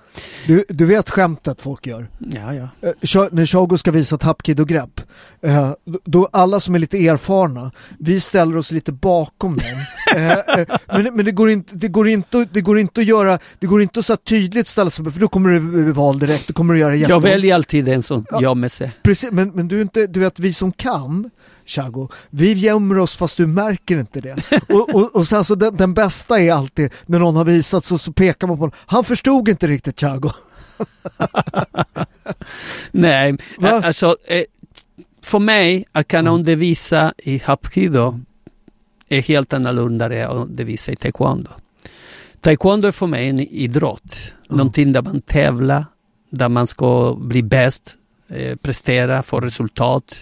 [0.47, 2.09] Du, du vet skämtet folk gör?
[2.19, 2.69] ja, ja.
[2.83, 5.01] Eh, när Shogo ska visa ett Hapkido-grepp,
[5.43, 5.71] eh,
[6.05, 9.67] då- alla som är lite erfarna, vi ställer oss lite bakom dem.
[10.17, 13.39] Eh, eh, men men det, går inte, det, går inte, det går inte att göra,
[13.59, 16.47] det går inte att så tydligt ställa sig, för då kommer det bli val direkt,
[16.49, 18.93] då kommer du göra Jag väljer alltid den som gömmer sig.
[19.03, 21.31] Precis, men, men du, är inte, du vet vi som kan,
[21.69, 24.37] Chago, vi gömmer oss fast du märker inte det.
[24.69, 27.99] Och, och, och sen så den, den bästa är alltid när någon har visat så,
[27.99, 28.77] så pekar man på honom.
[28.87, 30.31] Han förstod inte riktigt Chago.
[32.91, 33.69] Nej, Va?
[33.69, 34.43] ä- alltså eh,
[35.23, 38.21] för mig att kunna undervisa i Hapkido
[39.09, 41.51] är helt annorlunda än att undervisa i taekwondo.
[42.41, 44.33] Taekwondo är för mig en idrott.
[44.49, 45.85] Någonting där man tävlar,
[46.31, 47.95] där man ska bli bäst,
[48.29, 50.15] eh, prestera, få resultat.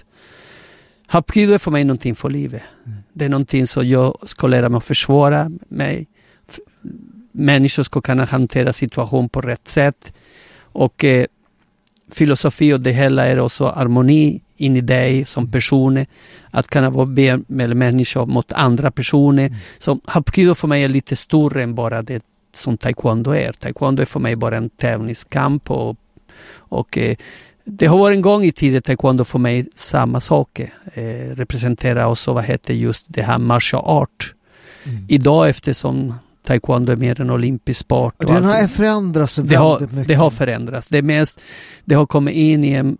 [1.07, 2.62] Hapkido är för mig någonting för livet.
[3.12, 6.07] Det är någonting som jag ska lära mig att försvara mig.
[7.33, 10.12] Människor ska kunna hantera situation på rätt sätt.
[10.61, 11.27] Och eh,
[12.11, 16.07] filosofi och det hela är också harmoni in i dig som person.
[16.51, 17.07] Att kunna vara
[17.47, 19.55] med människor mot andra personer.
[19.79, 23.53] Så Hapkido för mig är lite större än bara det som taekwondo är.
[23.53, 25.97] Taekwondo är för mig bara en tävlingskamp och,
[26.57, 27.16] och eh,
[27.69, 30.61] det har varit en gång i tiden taekwondo för mig samma sak.
[30.95, 34.35] Eh, representerar också vad heter just det här martial art.
[35.09, 38.15] Idag eftersom taekwondo är mer en olympisk sport.
[38.19, 40.09] Den har allting- förändrats det väldigt har, mycket.
[40.09, 40.89] det har förändrats.
[40.89, 41.41] Det, mest,
[41.85, 42.99] det har kommit in i en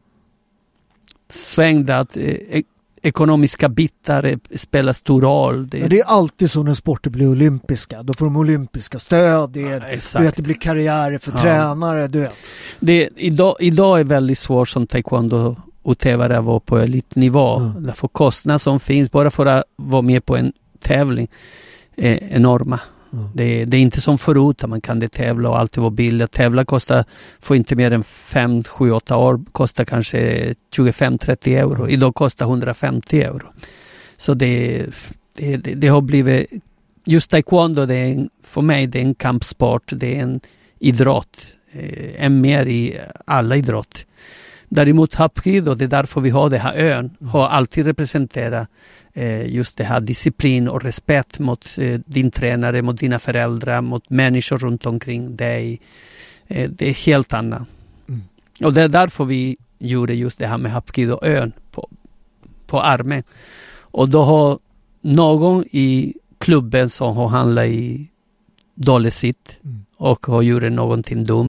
[1.29, 2.63] sväng där att eh,
[3.03, 5.69] ekonomiska bitar spelar stor roll.
[5.69, 8.03] Det, Ja, det är alltid så när sporter blir olympiska.
[8.03, 11.39] Då får de olympiska stöd, det, är, Ja, vet, det blir karriärer för Ja.
[11.39, 12.35] tränare, du vet.
[12.81, 17.57] det, idag, idag är väldigt svårt som taekwondo utövare att vara på elitnivå.
[17.57, 17.83] Mm.
[17.87, 21.29] Därför kostnader som finns bara för att vara med på en tävling
[21.97, 22.81] är enorma.
[23.12, 23.29] Mm.
[23.35, 26.33] Det, det är inte som förut att man kan det tävla och alltid vara billigt.
[26.33, 27.05] Tävla kostar,
[27.40, 31.75] får inte mer än 5, 7, 8 år, kostar kanske 25-30 euro.
[31.75, 31.90] Mm.
[31.90, 33.47] Idag kostar 150 euro.
[34.16, 34.87] Så det,
[35.37, 36.51] det, det, har blivit,
[37.05, 40.40] just taekwondo, det är en, för mig det är en kampsport, det är en
[40.79, 41.57] idrott.
[41.73, 44.07] Eh, än mer i alla idrott.
[44.69, 48.69] Däremot Hapkido, det är därför vi har den här ön, har alltid representerat
[49.13, 54.11] eh, just det här disciplin och respekt mot eh, din tränare, mot dina föräldrar, mot
[54.11, 55.81] människor runt omkring dig.
[56.47, 57.63] Eh, det är helt annat.
[58.09, 58.21] Mm.
[58.65, 61.89] Och det är därför vi gjorde just det här med Hapkido-ön på,
[62.67, 63.23] på armen.
[63.79, 64.59] Och då har
[65.01, 68.09] någon i klubben som har handlat i
[68.75, 69.85] dåligt sitt Mm.
[69.97, 71.49] och har gjort någonting dumt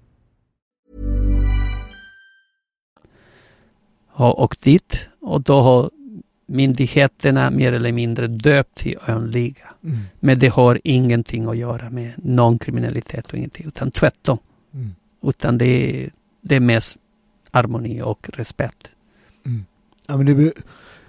[4.21, 5.89] Har åkt dit och då har
[6.45, 9.67] myndigheterna mer eller mindre döpt till önliga.
[9.83, 9.97] Mm.
[10.19, 14.37] Men det har ingenting att göra med någon kriminalitet och ingenting, utan tvärtom.
[14.73, 14.95] Mm.
[15.23, 16.09] Utan det är,
[16.41, 16.97] det är mest
[17.51, 18.91] harmoni och respekt.
[20.07, 20.53] Ja, men det,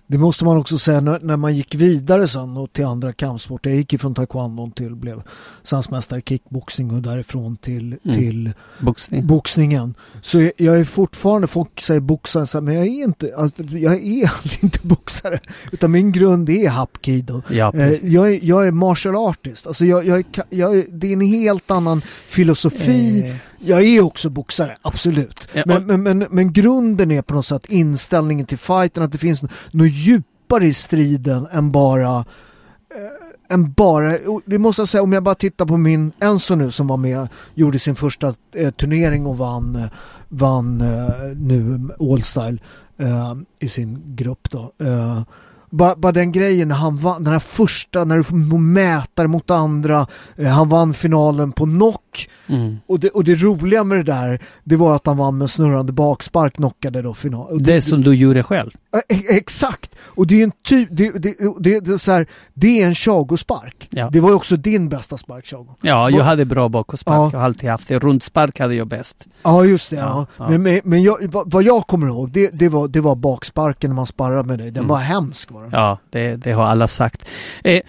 [0.06, 3.70] det måste man också säga när, man gick vidare sen och till andra kampsporter.
[3.70, 5.22] Jag gick ifrån taekwondo till blev
[5.62, 8.16] svenskmästare i kickboxing och därifrån till, Mm.
[8.16, 9.26] till Boxning.
[9.26, 9.94] boxningen.
[10.22, 13.62] Så jag, jag är fortfarande, folk säger boxare, så här, men jag är inte, alltså,
[13.62, 14.30] jag är
[14.64, 15.40] inte boxare.
[15.72, 17.42] Utan min grund är hapkido.
[17.50, 17.72] Ja.
[17.74, 19.66] Eh, jag, är, jag är martial artist.
[19.66, 23.20] Alltså jag, jag, är, jag är, det är en helt annan filosofi.
[23.28, 25.48] Eh, Jag är också boxare, absolut.
[25.52, 29.12] Ja, men, och- men, men, men grunden är på något sätt inställningen till fighten, att
[29.12, 35.02] det finns något djupare i striden än bara eh, än bara, det måste jag säga
[35.02, 38.70] om jag bara tittar på min Enzo nu som var med, gjorde sin första eh,
[38.70, 39.84] turnering och vann, eh,
[40.28, 42.58] vann eh, nu Allstyle
[42.98, 44.72] eh, i sin grupp då.
[44.86, 45.22] Eh,
[45.70, 49.50] bara, bara den grejen när han vann, den här första, när du får mäta mot
[49.50, 52.01] andra, eh, han vann finalen på knock
[52.48, 52.76] mm.
[52.86, 55.92] och det, och det roliga med det där, det var att han vann med snurrande
[55.92, 57.52] bakspark, knockade då final.
[57.52, 58.70] Och Det som du gjorde själv.
[59.08, 59.94] E- Exakt!
[60.00, 62.94] Och det är en typ, det, det, det, det, är så här, det är en
[62.94, 63.88] Chago-spark.
[63.90, 64.10] Ja.
[64.12, 65.74] Det var ju också din bästa spark Chago.
[65.80, 67.16] Ja, jag hade bra bakåtspark.
[67.16, 67.30] Ja.
[67.32, 67.98] Jag har alltid haft det.
[67.98, 69.26] Rundspark hade jag bäst.
[69.42, 70.26] Ja just det, ja.
[70.36, 70.48] Ja.
[70.50, 73.90] Men, men, men jag, vad, vad jag kommer ihåg, det, det, var, det var baksparken
[73.90, 74.70] när man sparrade med dig.
[74.70, 74.88] Den Mm.
[74.88, 75.70] var hemsk var den.
[75.72, 77.26] Ja, det, det har alla sagt.
[77.64, 77.80] Eh,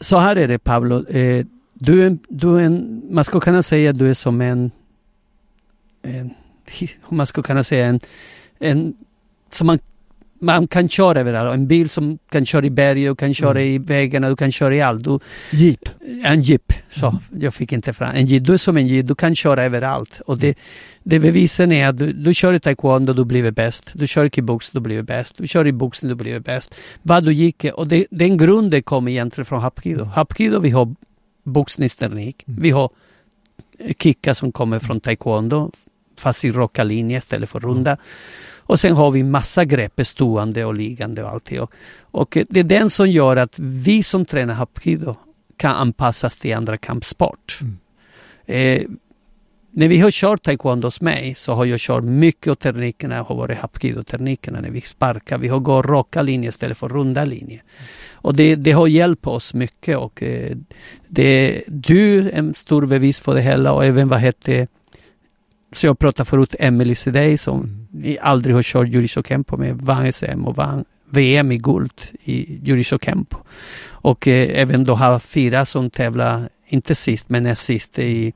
[0.00, 1.08] så här är det Pablo.
[1.08, 1.46] Eh,
[1.84, 4.70] du, är, du är en, man skulle kunna säga att du är som en,
[6.02, 6.30] en
[7.08, 8.00] man skulle kunna säga en,
[8.58, 8.94] en
[9.50, 9.78] som man,
[10.40, 11.54] man kan köra överallt.
[11.54, 13.62] En bil som kan köra i berget och kan köra Mm.
[13.74, 15.04] i vägarna, du kan köra i allt.
[15.04, 15.18] Du,
[15.52, 15.88] Jeep.
[16.24, 17.20] en jeep, så Mm.
[17.42, 18.14] jag fick inte fram.
[18.14, 20.20] En jeep, du är som en jeep, du kan köra överallt.
[20.26, 20.58] Och det,
[21.02, 23.92] det bevisen är att du, du kör i taekwondo, du blir bäst.
[23.94, 25.38] Du kör i kickbox, du blir bäst.
[25.38, 26.74] Du kör i boxning, du blir bäst.
[27.02, 30.04] Vad du gick, och det, den grunden kommer egentligen från hapkido.
[30.04, 30.94] Hapkido, vi har
[31.44, 32.62] boxningsteknik, Mm.
[32.62, 32.90] vi har
[33.98, 35.70] kickar som kommer från taekwondo,
[36.18, 37.96] fast i raka linjer istället för runda.
[38.66, 41.60] Och sen har vi massa grepp, stående och liggande och allt det.
[41.60, 45.16] Och, och det är den som gör att vi som tränar hapkido
[45.56, 47.58] kan anpassas till andra kampsport.
[47.60, 47.78] Mm.
[48.46, 48.82] Eh,
[49.76, 53.34] när vi har kört taekwondo hos mig så har jag kört mycket av teknikerna har
[53.34, 55.38] varit hapkido-teknikerna när vi sparkar.
[55.38, 57.62] Vi har gått raka linjer istället för runda linjer.
[58.12, 60.56] Och det, det har hjälpt oss mycket och eh,
[61.08, 64.66] det, du är en stor bevis för det hela och även vad hette
[65.72, 68.02] så jag pratade förut Emily Sedey som Mm.
[68.02, 72.60] vi aldrig har kört Jurisho Kempo med, vann SM och vann VM i guld i
[72.62, 73.38] Jurisho Kempo.
[73.88, 78.32] Och eh, även då har fyra som tävlar, inte sist men näst sist i,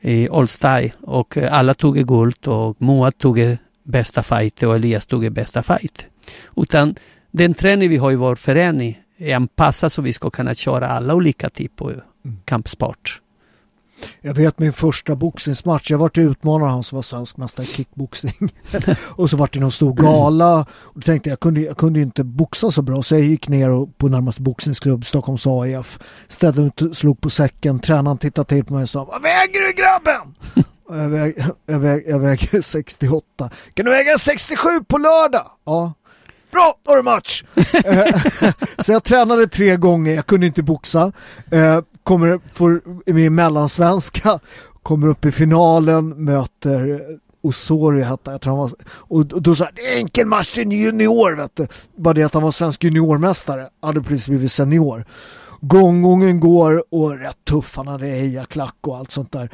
[0.00, 0.92] i All Style.
[1.00, 6.06] Och eh, alla tog guld och Moa tog bästa fight och Elias tog bästa fight.
[6.56, 6.94] Utan
[7.30, 11.14] den träning vi har i vår förening är anpassad så vi ska kunna köra alla
[11.14, 12.02] olika typer av
[12.44, 13.20] kampsport.
[14.20, 18.54] Jag vet min första boxningsmatch, jag vart utmanare han som var svensk mästare i kickboxning.
[19.00, 22.00] och så vart det någon stor gala och då tänkte jag, jag kunde, jag kunde
[22.00, 26.62] inte boxa så bra så jag gick ner och, på närmaste boxningsklubb, Stockholms AIF, ställde
[26.62, 30.34] ut, slog på säcken, tränaren tittade till på mig och sa Vad väger du grabben?
[30.88, 33.50] Jag, väg, jag, väg, jag väger 68.
[33.74, 35.46] Kan du väga 67 på lördag?
[35.64, 35.92] Ja.
[36.50, 37.44] Bra, då har du match!
[37.84, 41.12] Eh, så jag tränade tre gånger, jag kunde inte boxa.
[42.06, 44.38] Kommer får med i mellansvenska,
[44.82, 47.00] kommer upp i finalen, möter
[47.42, 50.52] Osorio hette jag tror han var, och och då sa jag, det är enkel match
[50.52, 51.66] till en junior vet du.
[51.96, 55.04] Bara det att han var svensk juniormästare, hade precis blivit senior.
[55.60, 59.50] Gånggången går och rätt tuff, han hade hejaklack och allt sånt där.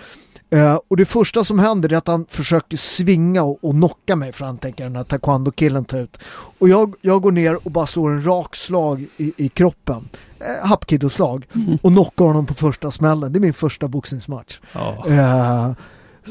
[0.52, 4.32] Eh, och det första som händer är att han försöker svinga och, och knocka mig
[4.32, 6.18] för han tänker den här taekwondo-killen tar ut.
[6.58, 10.08] Och jag, jag går ner och bara slår en rak slag i, i kroppen.
[10.40, 11.46] Eh, Hapkido-slag.
[11.82, 13.32] Och knockar honom på första smällen.
[13.32, 14.58] Det är min första boxningsmatch.
[14.72, 15.04] Ja.
[15.08, 15.72] Eh,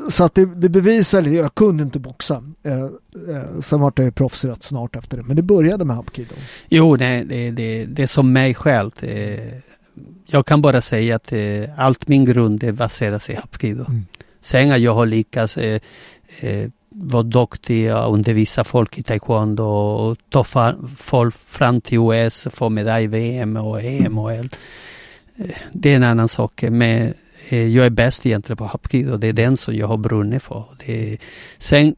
[0.10, 2.43] Så att det, det bevisar, jag kunde inte boxa.
[2.63, 2.73] Eh,
[3.36, 5.23] eh, sen var jag ju proffs rätt snart efter det.
[5.23, 6.36] Men det började med hapkido.
[6.69, 8.91] Jo, nej, det, det, det är som mig själv.
[8.99, 9.39] Det,
[10.25, 11.39] jag kan bara säga att eh,
[11.77, 13.86] allt min grund det baserar sig på hapkido.
[13.89, 14.05] Mm.
[14.41, 15.82] Sen att jag har lyckats eh,
[16.39, 20.43] eh, vara duktig och undervisa folk i taekwondo och ta
[20.97, 24.49] folk fram till OS, få medalj i VM och EM och L.
[25.36, 26.62] Eh, det är en annan sak.
[26.62, 27.13] Men
[27.49, 29.17] eh, jag är bäst egentligen på hapkido.
[29.17, 30.65] Det är den som jag har brunnit för.
[30.86, 31.17] Det,
[31.58, 31.95] sen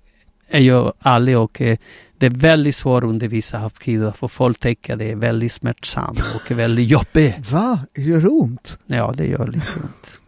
[0.49, 1.77] är jag ärlig och eh,
[2.17, 6.51] det är väldigt svårt att undervisa hapkido för folk tycker det är väldigt smärtsamt och
[6.51, 7.51] väldigt jobbigt.
[7.51, 7.79] Va?
[7.95, 8.79] Gör det ont?
[8.86, 10.19] Ja, det gör lite ont.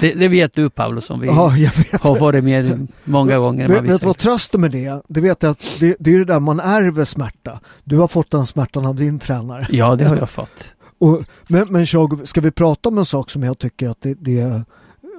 [0.00, 1.52] Det, det, vet du Paolo som vi ja,
[2.00, 3.68] har varit med många gånger.
[3.68, 6.24] Vet, vet du vad trösten med det Det vet jag att det, det är det
[6.24, 7.60] där man ärver smärta.
[7.84, 9.66] Du har fått den smärtan av din tränare.
[9.70, 10.64] Ja, det har jag fått.
[10.98, 14.14] Och, men, men Shog, ska vi prata om en sak som jag tycker att det,
[14.14, 14.62] det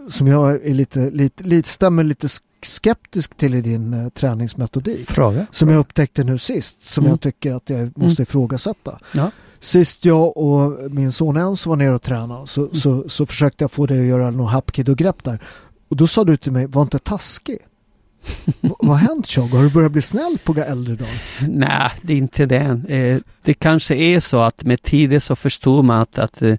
[0.10, 2.28] som jag är lite, lite, lite stämmer lite
[2.62, 5.10] skeptisk till i din uh, träningsmetodik.
[5.10, 5.46] Fråga.
[5.52, 7.12] Som jag upptäckte nu sist, som mm.
[7.12, 8.24] jag tycker att jag måste mm.
[8.24, 9.00] ifrågasätta.
[9.12, 9.32] Ja.
[9.60, 12.76] Sist jag och min son Enzo var nere och tränade så, mm.
[12.76, 15.40] så, så försökte jag få dig att göra något hapkido-grepp där.
[15.90, 17.58] Och då sa du till mig, var inte taskig.
[18.62, 19.50] Vad har hänt Tjog?
[19.50, 21.14] Har du börjat bli snäll på äldre dagar?
[21.48, 22.82] Nej, det är inte det.
[22.88, 26.56] Eh, det kanske är så att med tiden så förstår man att, att eh,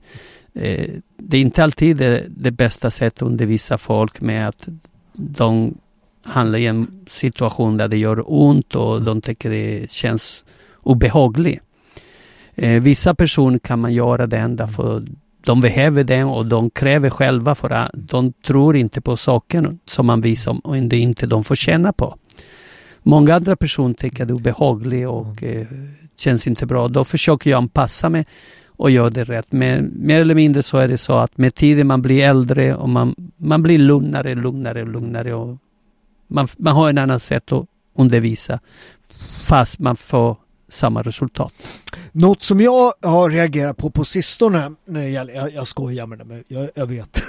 [1.16, 4.68] det är inte alltid det, det bästa sättet att undervisa folk med att
[5.12, 5.74] de
[6.24, 10.44] handlar i en situation där det gör ont och de tycker det känns
[10.82, 11.62] obehagligt.
[12.54, 15.06] Eh, vissa personer kan man göra det enda för
[15.44, 20.06] de behöver det och de kräver själva för att de tror inte på saken som
[20.06, 22.16] man visar och det inte de får känna på.
[23.02, 25.66] Många andra personer tycker det är obehagligt och eh,
[26.18, 26.88] känns inte bra.
[26.88, 28.26] Då försöker jag anpassa mig
[28.66, 29.52] och göra det rätt.
[29.52, 32.88] Men mer eller mindre så är det så att med tiden man blir äldre och
[32.88, 35.58] man, man blir lugnare, lugnare, lugnare och
[36.28, 38.60] man, man har en annan sätt att undervisa
[39.48, 40.36] fast man får
[40.70, 41.52] samma resultat.
[42.12, 46.18] Något som jag har reagerat på på sistone, när det gäller, jag, jag skojar med
[46.18, 47.22] det, men jag, jag vet.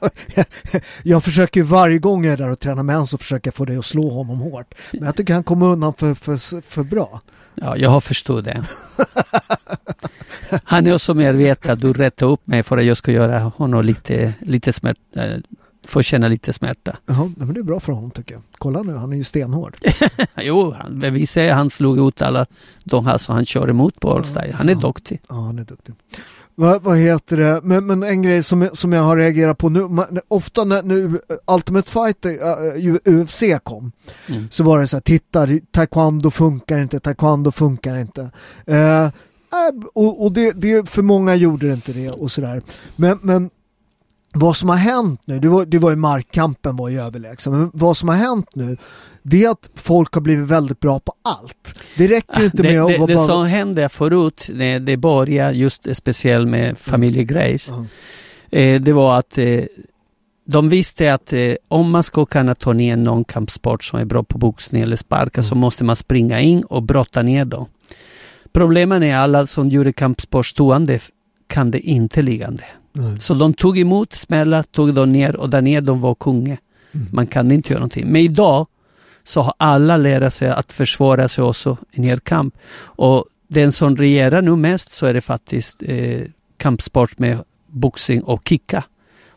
[0.00, 0.10] jag,
[0.72, 3.54] jag, jag, försöker varje gång jag är där och tränar med honom så försöker jag
[3.54, 4.74] få dig att slå honom hårt.
[4.92, 7.20] Men jag tycker han kommer undan för, för, för bra.
[7.54, 8.64] Ja, jag har förstått det.
[10.64, 13.84] Han är också medveten att du rättar upp mig för att jag ska göra honom
[13.84, 15.36] lite, lite smärt, eh,
[15.88, 16.96] får känna lite smärta.
[17.06, 18.42] Jaha, men det är bra för honom tycker jag.
[18.58, 19.76] Kolla nu, han är ju stenhård.
[20.36, 22.46] jo, han, vi säger han slog ut alla
[22.84, 24.54] de här som han kör emot på Allstyle.
[24.54, 25.20] Han är ja, duktig.
[25.28, 25.94] Ja, han är duktig.
[26.54, 27.60] Vad, vad heter det?
[27.62, 31.20] Men, men, en grej som, som jag har reagerat på nu, man, ofta när nu
[31.46, 32.30] Ultimate Fighter,
[32.76, 33.92] uh, UFC kom,
[34.26, 34.48] mm.
[34.50, 38.20] så var det så här, titta, taekwondo funkar inte, taekwondo funkar inte.
[38.70, 39.10] Uh,
[39.94, 42.62] och, och det, det, för många gjorde det inte det och sådär.
[42.96, 43.50] Men, men
[44.34, 47.70] vad som har hänt nu, det var, det var ju markkampen var ju överlägsen, men
[47.74, 48.76] vad som har hänt nu
[49.22, 51.80] det är att folk har blivit väldigt bra på allt.
[51.96, 55.52] Det räcker inte det, med att vara Det, det som hände förut, det, det började
[55.52, 57.86] just speciellt med familjegrejer, mm.
[58.50, 59.64] eh, det var att eh,
[60.46, 64.22] de visste att eh, om man ska kunna ta ner någon kampsport som är bra
[64.22, 65.48] på boxning eller sparka mm.
[65.48, 67.66] så måste man springa in och brotta ner dem.
[68.52, 70.98] Problemet är alla som gjorde kampsport stående
[71.46, 72.64] kan det inte liggande.
[73.18, 76.58] Så de tog emot smällar, tog dem ner och där ner de var kunge.
[76.92, 77.06] Mm.
[77.12, 78.06] Man kan inte göra någonting.
[78.06, 78.66] Men idag
[79.24, 82.54] så har alla lärt sig att försvara sig också i närkamp.
[82.80, 86.20] Och den som regerar nu mest så är det faktiskt eh,
[86.56, 88.84] kampsport med boxning och kicka.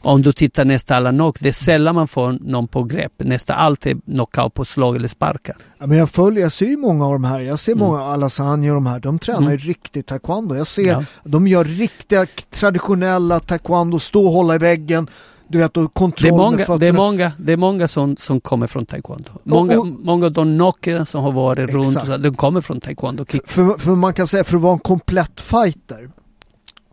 [0.04, 3.14] Om du tittar nästan alla knock, det är sällan man får någon på grepp.
[3.18, 5.56] Nästan allt är knockout på slag eller sparkar.
[5.78, 7.40] Ja, men jag följer, jag ser ju många av de här.
[7.40, 7.88] Jag ser mm.
[7.88, 9.58] många, Alassane och de här, de tränar mm.
[9.58, 10.56] riktigt taekwondo.
[10.56, 11.04] Jag ser, ja.
[11.24, 15.10] de gör riktiga traditionella taekwondo, stå och hålla i väggen.
[15.48, 18.42] Du vet, och kontroll det är många, det är många, det är många som, som
[18.42, 19.32] kommer från taekwondo.
[19.44, 22.08] Många, och, och, många av de knocken som har varit exakt.
[22.08, 23.26] runt, de kommer från taekwondo.
[23.26, 26.10] För, för, för man kan säga, för att vara en komplett fighter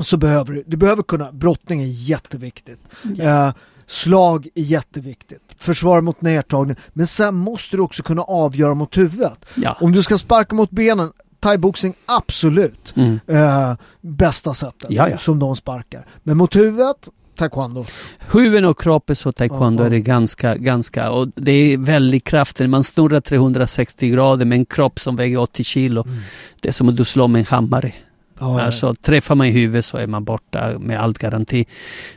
[0.01, 2.81] så behöver du, du behöver kunna, brottning är jätteviktigt.
[3.17, 3.25] Ja.
[3.25, 3.55] Eh,
[3.87, 5.43] slag är jätteviktigt.
[5.59, 6.77] Försvar mot nedtagning.
[6.93, 9.45] Men sen måste du också kunna avgöra mot huvudet.
[9.55, 9.77] Ja.
[9.81, 13.21] Om du ska sparka mot benen, thaiboxning absolut mm.
[13.27, 15.19] eh, bästa sättet ja, ja.
[15.19, 16.07] som de sparkar.
[16.23, 17.85] Men mot huvudet, taekwondo.
[18.33, 22.71] Huvudet och kroppen så taekwondo ja, är ganska, ganska, och det är väldigt kraftigt.
[22.71, 26.03] Man snurrar 360 grader med en kropp som väger 80 kilo.
[26.03, 26.19] Mm.
[26.61, 27.93] Det är som att du slår med en hammare.
[28.41, 31.67] Ja, alltså, träffar man i huvudet så är man borta med all garanti.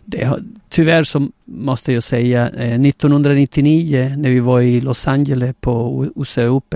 [0.05, 6.05] Det, tyvärr så måste jag säga, eh, 1999 när vi var i Los Angeles på
[6.15, 6.75] UCUP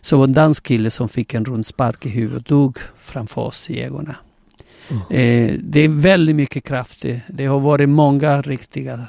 [0.00, 3.70] så var en dansk kille som fick en rundspark i huvudet och dog framför oss
[3.70, 4.14] i ögonen.
[4.90, 5.02] Mm.
[5.10, 7.04] Eh, det är väldigt mycket kraft.
[7.28, 9.08] Det har varit många riktiga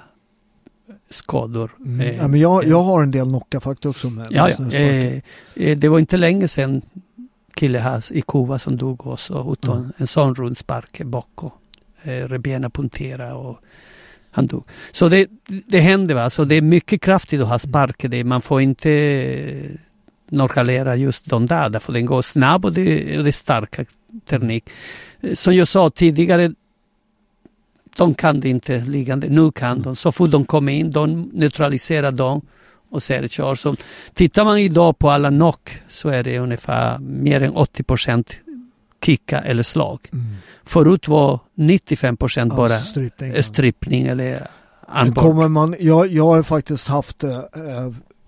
[1.10, 1.72] skador.
[1.86, 2.00] Mm.
[2.00, 4.78] Eh, ja, men jag, jag har en del knockafaktor också med, Ja, ja.
[4.78, 5.22] Eh,
[5.56, 6.82] eh, det var inte länge sedan
[7.56, 9.92] kille här i Kuba som dog också utan Mm.
[9.98, 11.52] en sån rundspark bakom.
[12.04, 13.60] Eh, Rebena puntera och
[14.32, 14.64] han dog.
[14.92, 15.28] Så det,
[15.68, 18.06] det händer va, så det är mycket kraftigt att ha spark.
[18.10, 19.72] Det, man får inte eh,
[20.30, 23.86] nonchalera just de där, därför den går snabb och det, och det är starka
[24.26, 24.70] teknik.
[25.22, 26.52] Eh, Som jag sa tidigare,
[27.98, 29.96] de kan det inte liggande, nu kan de.
[29.96, 32.42] Så fort de kommer in, de neutraliserar dem
[32.92, 33.56] och ser kör.
[33.56, 33.76] Så
[34.14, 38.36] tittar man idag på alla knock så är det ungefär mer än 80 procent
[39.06, 40.00] kicka eller slag.
[40.14, 40.26] Mm.
[40.64, 43.44] Förut var 95 procent bara Alltså, strypning, ja.
[43.44, 44.48] strippning eller
[44.88, 45.28] armbåge.
[45.28, 47.40] kommer man, jag, jag har faktiskt haft eh,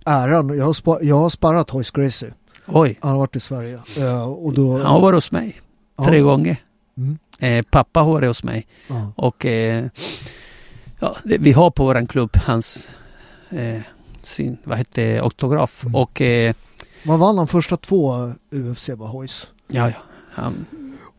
[0.05, 2.33] äran, jag har, spa, jag har sparrat Hoist Gracie.
[2.65, 3.79] Oj, Han har varit i Sverige.
[3.97, 5.61] Eh, och då, han har varit hos mig
[5.97, 6.05] ja.
[6.05, 6.57] tre gånger.
[6.97, 7.17] Mm.
[7.39, 9.11] Eh, pappa har varit hos mig Ja.
[9.15, 9.85] och eh,
[10.99, 12.87] ja, det, vi har på våran klubb hans
[13.49, 13.81] eh,
[14.25, 15.95] sin, vad heter det, autograf Mm.
[15.95, 16.53] och eh,
[17.05, 19.47] Vad vann han första två UFC var Hoist?
[19.67, 19.95] ja, ja,
[20.31, 20.65] han,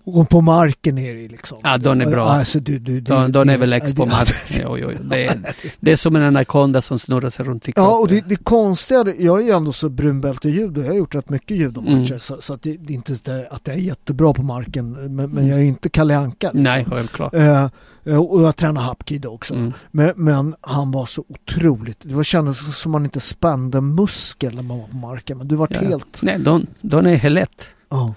[0.04, 1.58] Och på marken är det liksom.
[1.62, 2.28] Ja, de är bra.
[2.28, 4.36] Alltså, du, du, du, de, de är det- väl ex på det- marken.
[4.62, 5.38] Jo, jo, det, är,
[5.80, 7.90] det är som en anakonda som snurrar sig runt i kroppen.
[7.90, 10.88] Ja, och det, det konstiga, det- jag är ju ändå så brunbälte i judo, jag
[10.88, 12.20] har gjort rätt mycket judomatcher, Mm.
[12.20, 15.30] så, så att det, det är inte det, att jag är jättebra på marken, men,
[15.30, 16.46] men jag är inte Kalle Anka.
[16.46, 16.62] Liksom.
[16.62, 17.34] Nej, självklart.
[17.34, 17.62] Eh,
[18.04, 19.54] eh, och jag tränar Hapkid också.
[19.54, 19.72] Mm.
[19.90, 24.62] Men, men han var så otroligt, det var, kändes som man inte spände muskel när
[24.62, 25.80] man var på marken, men du var Ja.
[25.80, 26.22] helt...
[26.22, 27.66] Nej, de, de är helt lätt.
[27.88, 28.14] Ja.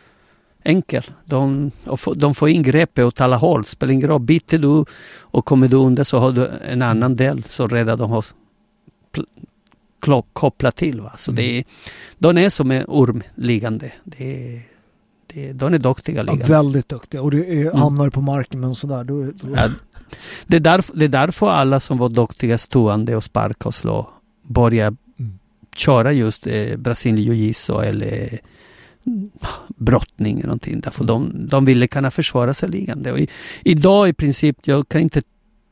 [0.66, 1.03] Enkel.
[1.26, 1.72] De,
[2.16, 3.66] de får in greppet åt alla håll.
[3.66, 4.22] Spelar ingen roll.
[4.22, 4.86] Biter du
[5.20, 8.26] och kommer du under så har du en annan del som redan de har
[10.34, 11.01] kopplat till.
[11.01, 11.11] Va?
[11.18, 11.36] Så Mm.
[11.43, 11.63] det
[12.20, 13.91] de är som en orm liggande.
[14.03, 14.61] Det
[15.34, 17.76] det de är duktiga Ja, väldigt duktiga och det är, Mm.
[17.78, 19.68] hamnar du på marken med en sån där då, då, Ja,
[20.47, 24.09] det, är därför, det är därför alla som var duktiga stående och sparka och slå
[24.47, 24.88] börjar
[25.20, 25.39] Mm.
[25.76, 28.39] köra just eh, Brasilien jiu-jitsu eller mm,
[29.78, 30.80] brottning eller någonting.
[30.80, 33.12] Därför de, de ville kunna försvara sig liggande.
[33.12, 33.28] Och i,
[33.64, 35.22] idag i princip, jag kan inte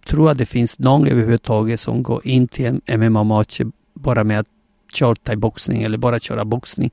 [0.08, 4.48] tro att det finns någon överhuvudtaget som går in till en MMA-matcher bara med att
[4.94, 6.92] köra thai-boxning eller bara köra boxning.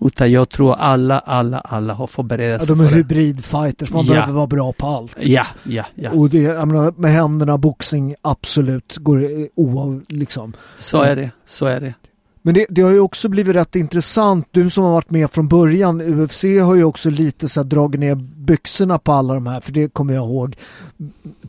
[0.00, 4.04] Utan jag tror alla, alla, alla har förberett ja, sig de är för hybridfighters, man
[4.04, 4.12] Ja.
[4.12, 5.16] behöver vara bra på allt.
[5.20, 6.10] Ja, ja, ja.
[6.10, 10.52] Och det, jag menar, med händerna, boxning, absolut, går oav, liksom.
[10.76, 11.94] Så är det, så är det.
[12.42, 15.48] Men det, det har ju också blivit rätt intressant, du som har varit med från
[15.48, 19.60] början, UFC har ju också lite så här dragit ner byxorna på alla de här,
[19.60, 20.56] för det kommer jag ihåg.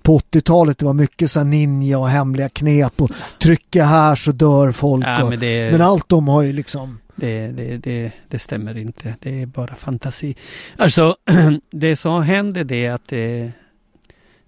[0.02, 3.12] På 80-talet det var mycket så här ninja och hemliga knep och
[3.42, 5.06] trycka här så dör folk.
[5.06, 8.78] Ja, och, men det, men allt de har ju liksom, det, det, det, det stämmer
[8.78, 9.16] inte.
[9.20, 10.36] Det är bara fantasi.
[10.78, 11.16] Alltså,
[11.72, 13.50] det som händer det är att eh,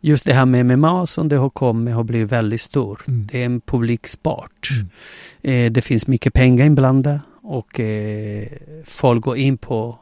[0.06, 3.01] just det här med MMA som det har kommit har blivit väldigt stor.
[3.08, 3.28] Mm.
[3.32, 4.70] Det är en publik sport.
[4.72, 5.66] Mm.
[5.68, 8.47] Eh, det finns mycket pengar inblandat och eh,
[8.86, 9.99] folk går in på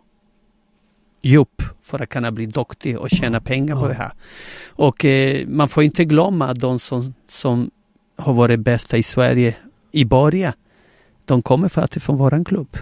[1.22, 4.12] djup för att kunna bli duktig och tjäna pengar på det här.
[4.70, 7.72] Och eh, man får inte glömma att de som, som
[8.16, 9.56] har varit bästa i Sverige
[9.92, 10.54] i början,
[11.26, 12.78] de kommer faktiskt från våran klubb.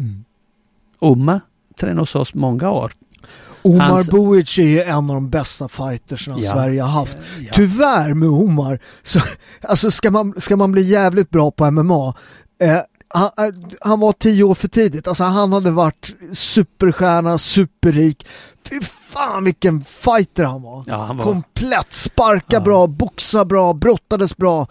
[0.00, 0.24] mm.
[1.00, 1.40] Umma
[1.76, 2.92] tränade hos oss många år.
[3.64, 6.52] Omar Hans- Boic är ju en av de bästa fightersna Ja.
[6.52, 7.16] Sverige har haft.
[7.40, 7.52] Ja.
[7.54, 9.20] Tyvärr med Omar, så,
[9.62, 12.14] alltså ska man, ska man bli jävligt bra på MMA,
[12.62, 18.26] eh, han, eh, han var tio år för tidigt, alltså han hade varit superstjärna, superrik.
[18.68, 20.84] Fy fan vilken fighter han var.
[20.86, 22.60] Ja, han var, Komplett, sparka Ja.
[22.60, 24.66] bra, boxa bra, brottades bra.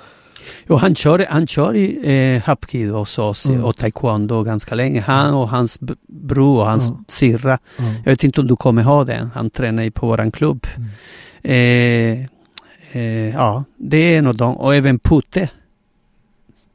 [0.68, 2.00] Jo, han kör, han kör i
[2.36, 3.64] eh, hapkido hos oss Mm.
[3.64, 5.02] och taekwondo ganska länge.
[5.02, 7.04] Han och hans bror och hans Ja.
[7.08, 7.58] sirra.
[8.04, 9.30] Jag vet inte om du kommer ha den.
[9.36, 10.68] Han tränar ju på våran klubb.
[10.76, 10.88] Mm.
[11.44, 12.26] Eh,
[13.02, 14.58] eh, ja, det är en av dem.
[14.58, 15.50] Och även Putte.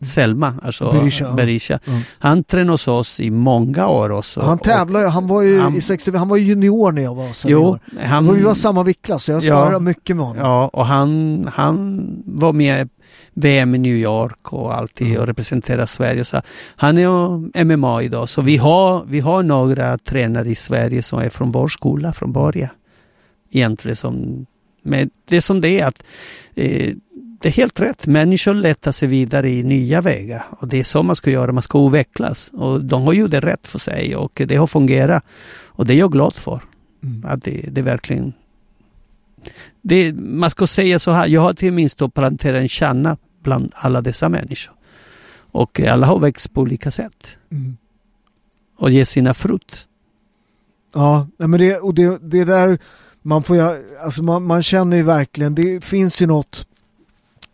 [0.00, 1.32] Selma, alltså Berisha, ja.
[1.32, 1.78] Berisha.
[1.86, 2.00] Mm.
[2.18, 4.40] Han tränade hos oss i många år också.
[4.40, 7.14] Han tävlar ju, han var ju han- i 60, han var ju junior när jag
[7.14, 7.80] var senior.
[7.92, 9.62] jo, han, vi var samma viktklass så jag Ja.
[9.64, 10.42] sparade mycket med honom.
[10.44, 12.88] Ja, och han, han var med
[13.34, 15.20] VM i New York och alltid Mm.
[15.20, 16.24] och representerar Sverige.
[16.24, 16.42] Så
[16.76, 18.28] han är MMA idag.
[18.28, 22.32] Så vi har, vi har några tränare i Sverige som är från vår skola från
[22.32, 22.70] början.
[23.50, 24.46] Egentligen som,
[24.82, 26.04] men det som det är att
[26.54, 26.94] eh,
[27.40, 28.06] det är helt rätt.
[28.06, 31.52] Människor letar sig vidare i nya vägar och det är så man ska göra.
[31.52, 35.24] Man ska utvecklas och de har ju det rätt för sig och det har fungerat.
[35.66, 36.60] Och det är jag glad för.
[37.02, 37.24] Mm.
[37.26, 38.32] Att det, det verkligen...
[39.88, 43.72] Det, man ska säga så här, jag har till minst att plantera en kärna bland
[43.74, 44.74] alla dessa människor.
[45.52, 47.76] Och alla har växt på olika sätt Mm.
[48.76, 49.88] och ger sina frukt.
[50.94, 52.78] Ja, men det, och det, det där,
[53.22, 53.62] man får ju,
[54.04, 56.66] alltså man, man känner ju verkligen, det finns ju något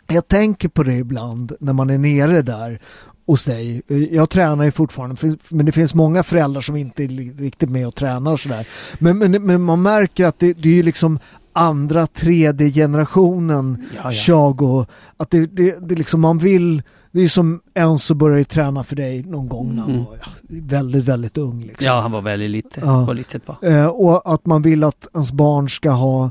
[0.06, 2.80] jag tänker på det ibland när man är nere där
[3.26, 3.82] hos dig.
[4.10, 7.94] Jag tränar ju fortfarande men det finns många föräldrar som inte är riktigt med och
[7.94, 8.66] tränar och sådär.
[8.98, 11.18] Men, men, men man märker att det, det är ju liksom
[11.54, 14.12] andra, tredje generationen ja, ja.
[14.12, 14.86] Chago.
[15.16, 16.82] Att det, det, det liksom man vill
[17.14, 20.04] det är som en som började träna för dig någon gång när han mm.
[20.04, 21.60] var ja, väldigt, väldigt ung.
[21.60, 21.86] Liksom.
[21.86, 22.80] Ja, han var väldigt lite.
[22.80, 23.04] Ja.
[23.04, 26.30] Var litet Eh, och att man vill att ens barn ska ha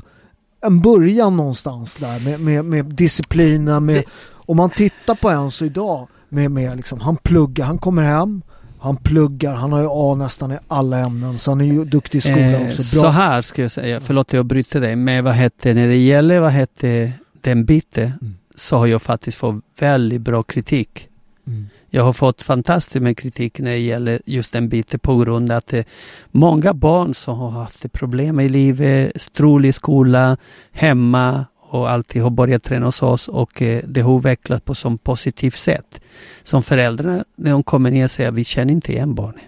[0.62, 3.84] en början någonstans där med, med, med disciplinen.
[3.84, 4.04] Med, det...
[4.32, 8.42] Om man tittar på en så idag med, med liksom, han pluggar, han kommer hem,
[8.84, 12.18] han pluggar, han har ju A nästan i alla ämnen så han är ju duktig
[12.18, 12.76] i skolan eh, också.
[12.76, 13.02] Bra.
[13.02, 16.40] Så här ska jag säga, förlåt jag bryter dig, men vad hette när det gäller
[16.40, 18.34] vad hette den biten mm.
[18.54, 21.08] så har jag faktiskt fått väldigt bra kritik.
[21.46, 21.68] Mm.
[21.90, 25.58] Jag har fått fantastiskt med kritik när det gäller just den biten på grund av
[25.58, 25.84] att är
[26.30, 30.36] många barn som har haft problem i livet, strul i skolan,
[30.72, 34.96] hemma och alltid har börjat träna hos oss och eh, det har utvecklats på så
[34.96, 36.00] positivt sätt.
[36.42, 39.42] Som föräldrarna, när de kommer ner, säger vi känner inte igen barnet.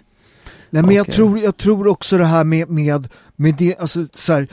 [0.69, 4.05] Nej men och, jag, tror, jag tror också det här med, med, med det, alltså
[4.13, 4.47] så här,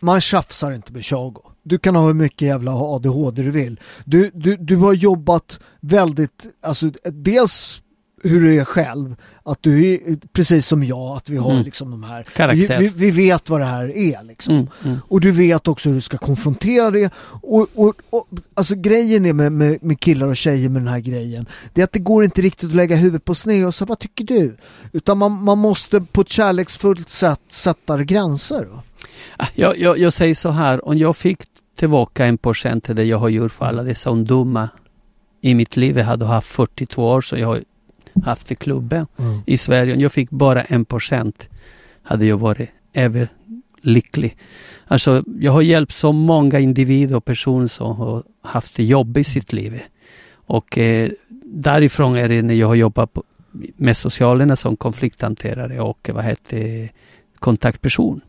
[0.00, 1.42] man tjafsar inte med Chago.
[1.62, 3.80] Du kan ha hur mycket jävla ADHD du vill.
[4.04, 7.81] Du, du, du har jobbat väldigt, alltså dels
[8.22, 9.16] hur du är själv.
[9.44, 9.98] Att du är
[10.32, 11.64] precis som jag, att vi har mm.
[11.64, 12.54] liksom de här...
[12.54, 14.54] Vi, vi, vi, vet vad det här är liksom.
[14.54, 14.98] Mm, mm.
[15.08, 17.12] Och du vet också hur du ska konfrontera det.
[17.42, 21.00] Och, och, och alltså grejen är med, med, med, killar och tjejer med den här
[21.00, 21.46] grejen.
[21.72, 23.98] Det är att det går inte riktigt att lägga huvudet på sned och säga vad
[23.98, 24.56] tycker du?
[24.92, 28.68] Utan man, man måste på ett kärleksfullt sätt sätta gränser.
[29.36, 31.38] Ah, jag, jag, jag säger så här, om jag fick
[31.78, 34.68] tillbaka en procent det jag har gjort för alla dessa ungdomar
[35.40, 35.98] i mitt liv.
[35.98, 37.60] Jag hade haft 42 år så jag har
[38.24, 39.40] haft i klubben mm.
[39.46, 39.96] i Sverige.
[39.96, 41.48] Jag fick bara en procent
[42.02, 44.36] hade jag varit överlycklig.
[44.86, 49.30] Alltså, jag har hjälpt så många individer och personer som har haft det jobbigt i
[49.30, 49.82] sitt liv.
[50.34, 51.10] Och eh,
[51.44, 53.24] därifrån är det när jag har jobbat på,
[53.76, 56.90] med socialerna som konflikthanterare och vad heter
[57.38, 58.20] kontaktperson.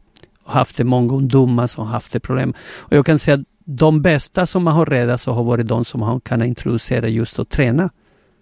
[0.44, 2.54] Och haft det många ungdomar som haft det problem.
[2.78, 5.86] Och jag kan säga att de bästa som man har räddat så har varit de
[5.86, 7.90] som man kan introducera just att träna.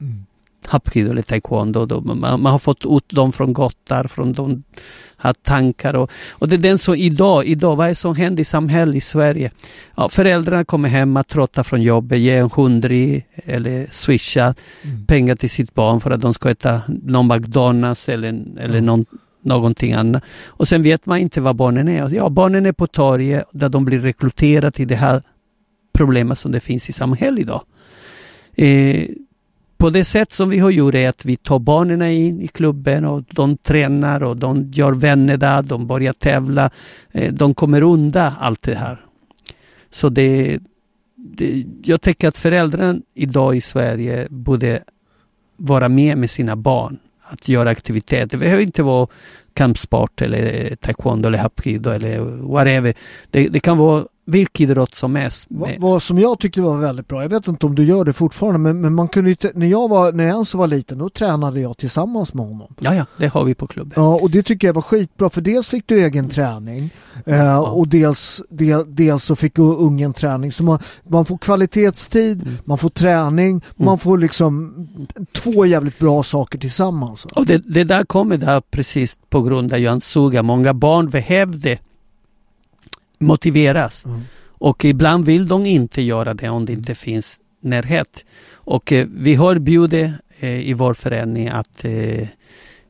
[0.01, 0.25] Mm
[0.68, 1.86] hapkido eller taekwondo.
[1.86, 2.01] Då.
[2.01, 4.64] Man, man, har fått ut dem från gottar, från de
[5.18, 8.41] har tankar och, och det är den som idag, idag, vad är det som händer
[8.41, 9.51] i samhället i Sverige?
[9.97, 14.53] Ja, föräldrarna kommer hemma trötta från jobbet, ger en hundring eller swisha
[14.84, 15.05] mm.
[15.05, 18.86] pengar till sitt barn för att de ska äta någon McDonalds eller, eller mm.
[18.86, 19.05] någon
[19.43, 20.24] någonting annat.
[20.45, 22.14] Och sen vet man inte vad barnen är.
[22.14, 25.22] Ja, barnen är på torget där de blir rekryterade till det här
[25.93, 27.62] problemet som det finns i samhället idag.
[28.55, 29.05] Eh,
[29.82, 33.05] på det sätt som vi har gjort är att vi tar barnen in i klubben
[33.05, 36.69] och de tränar och de gör vänner där, de börjar tävla.
[37.11, 39.05] Eh, de kommer undan allt det här.
[39.89, 40.59] Så det,
[41.15, 44.84] det, jag tycker att föräldrarna idag i Sverige borde
[45.57, 48.27] vara med med sina barn att göra aktiviteter.
[48.27, 49.07] Det behöver inte vara
[49.53, 52.19] kampsport eller taekwondo eller hapkido eller
[52.53, 52.93] whatever.
[53.31, 55.45] Det, det kan vara vilken idrott som helst.
[55.49, 58.13] Vad, vad, som jag tyckte var väldigt bra, jag vet inte om du gör det
[58.13, 61.59] fortfarande, men, men man kunde ju, när jag var, när jag var liten, då tränade
[61.59, 62.75] jag tillsammans med honom.
[62.79, 63.93] Ja, ja, det har vi på klubben.
[63.95, 66.89] Ja, och det tycker jag var skitbra, för dels fick du egen träning
[67.25, 67.59] eh, ja.
[67.59, 70.51] och dels, del, dels så fick ungen träning.
[70.51, 72.57] Så man, man får kvalitetstid, mm.
[72.65, 73.63] man får träning, mm.
[73.75, 74.75] man får liksom
[75.31, 77.25] två jävligt bra saker tillsammans.
[77.25, 80.43] Och det, det där kommer där precis på grund av Johan Suga.
[80.43, 81.77] Många barn behövde
[83.19, 84.05] motiveras.
[84.05, 84.21] Mm.
[84.43, 88.25] Och ibland vill de inte göra det om det inte finns närhet.
[88.53, 92.27] Och eh, vi har bjudit eh, i vår förening att eh,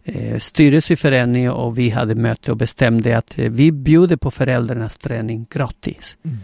[0.03, 5.45] eh, styrelseförening och vi hade möte och bestämde att eh, vi bjuder på föräldrarnas träning
[5.49, 6.17] gratis.
[6.23, 6.37] Mm.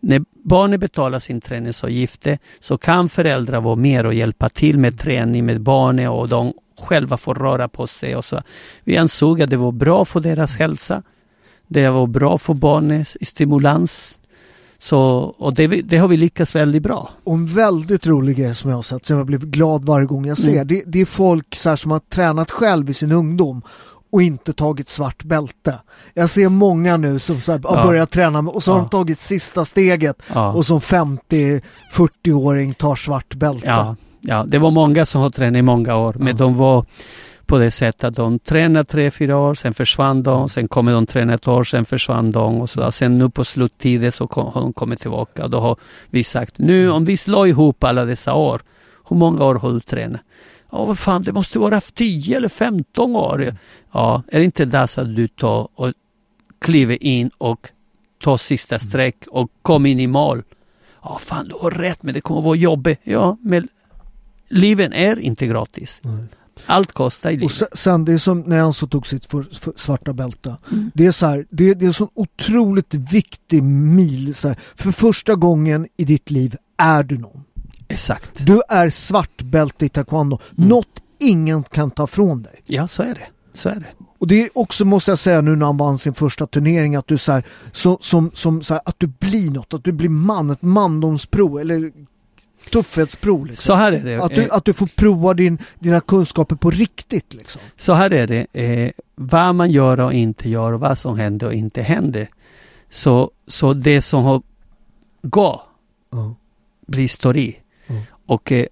[0.00, 2.26] När barnet betalar sin träningsavgift
[2.60, 7.16] så kan föräldrar vara med och hjälpa till med träning med barnet och de själva
[7.16, 8.16] får röra på sig.
[8.16, 8.40] Och så.
[8.84, 11.02] Vi ansåg att det var bra för deras hälsa.
[11.66, 14.18] Det var bra för barnens stimulans.
[14.78, 15.00] Så,
[15.38, 17.10] och det, det, har vi lyckats väldigt bra.
[17.24, 20.26] Och en väldigt rolig grej som jag har sett, som jag blir glad varje gång
[20.26, 20.66] jag ser, mm.
[20.66, 23.62] det, det, är folk så som har tränat själv i sin ungdom
[24.12, 25.78] och inte tagit svart bälte.
[26.14, 27.86] Jag ser många nu som så här, har ja.
[27.86, 30.52] börjat träna och så har de tagit sista steget ja.
[30.52, 33.66] och som 50-40-åring tar svart bälte.
[34.20, 34.44] Ja.
[34.48, 36.84] det var många som har tränat i många år, men de var
[37.48, 41.06] på det sättet att de tränar tre, fyra år, sen försvann de, sen kommer de
[41.06, 42.92] träna ett år, sen försvann de och så.
[42.92, 45.48] Sen nu på sluttiden så kom, har de kommit tillbaka.
[45.48, 45.76] Då har
[46.10, 48.62] vi sagt, nu om vi slår ihop alla dessa år,
[49.08, 50.20] hur många år har du tränat?
[50.72, 53.56] Ja, vad fan, det måste vara 10 eller 15 år.
[53.92, 55.92] Ja, är det inte dags att du tar och
[56.58, 57.68] kliver in och
[58.22, 60.42] tar sista streck och kommer in i mål?
[61.02, 63.00] Ja, fan du har rätt men det kommer vara jobbigt.
[63.02, 63.68] Ja, men
[64.48, 66.00] livet är inte gratis.
[66.02, 66.24] Nej.
[66.66, 67.54] Allt kostar i Och livet.
[67.54, 70.56] sen, sen det är som när så tog sitt för, för svarta bälte.
[70.72, 70.90] Mm.
[70.94, 74.34] Det är så här, det, det är en sån otroligt viktig mil.
[74.34, 74.58] Så här.
[74.74, 77.44] För första gången i ditt liv är du någon.
[77.88, 78.46] Exakt.
[78.46, 80.38] Du är svart bälte i taekwondo.
[80.58, 80.68] Mm.
[80.68, 82.62] Något ingen kan ta från dig.
[82.66, 83.26] Ja, så är det.
[83.52, 83.86] Så är det.
[84.18, 87.06] Och det är också, måste jag säga nu när han vann sin första turnering, att
[87.06, 90.08] du så här, så, som, som så här, att du blir något, att du blir
[90.08, 91.92] man, ett mandomsprov eller
[92.70, 93.46] tuffhetsprov.
[93.46, 93.62] Liksom.
[93.62, 94.24] Så här är det.
[94.24, 97.34] Att, du, Eh, att du får prova din, dina kunskaper på riktigt.
[97.34, 97.60] Liksom.
[97.76, 98.46] Så här är det.
[98.52, 102.28] Eh, vad man gör och inte gör och vad som händer och inte händer.
[102.90, 104.42] Så, så det som har
[105.22, 105.60] gått
[106.86, 107.54] blir historia.
[107.86, 108.02] Mm.
[108.26, 108.66] Och eh,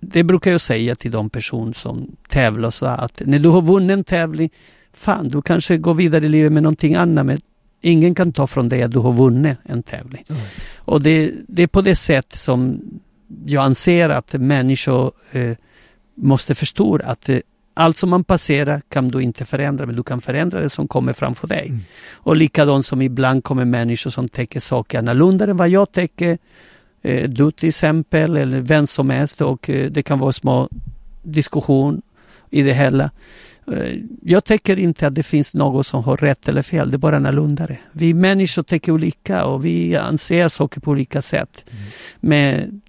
[0.00, 3.94] det brukar jag säga till de personer som tävlar så att när du har vunnit
[3.94, 4.50] en tävling,
[4.92, 7.40] fan du kanske går vidare i livet med någonting annat men
[7.80, 10.24] ingen kan ta från dig att du har vunnit en tävling.
[10.28, 10.42] Mm.
[10.76, 12.80] Och det, det är på det sätt som
[13.46, 15.56] jag anser att människor eh,
[16.14, 17.38] måste förstå att eh,
[17.74, 21.12] allt som man passerar kan du inte förändra men du kan förändra det som kommer
[21.12, 21.68] framför dig.
[21.68, 21.80] Mm.
[22.12, 26.38] Och likadant som ibland kommer människor som täcker saker annorlunda än vad jag täcker.
[27.02, 30.68] Eh, du till exempel eller vem som helst och eh, det kan vara små
[31.22, 32.02] diskussion
[32.50, 33.10] i det hela.
[33.72, 36.98] Eh, jag tycker inte att det finns något som har rätt eller fel, det är
[36.98, 37.68] bara annorlunda.
[37.92, 41.64] Vi människor tänker olika och vi anser saker på olika sätt.
[42.20, 42.80] Men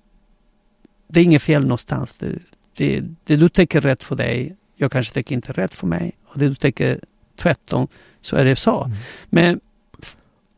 [1.07, 2.13] det är inget fel någonstans.
[2.13, 2.39] Det,
[2.73, 6.17] det, det du tänker rätt för dig, jag kanske tänker inte rätt för mig.
[6.25, 6.99] Och det du tänker
[7.35, 7.87] tvärtom,
[8.21, 8.83] så är det så.
[8.83, 8.97] Mm.
[9.29, 9.59] Men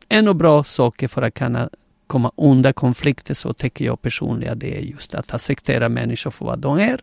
[0.09, 1.69] en av bra saker för att kunna
[2.07, 6.59] komma undan konflikter så tycker jag personligen det är just att acceptera människor för vad
[6.59, 7.01] de är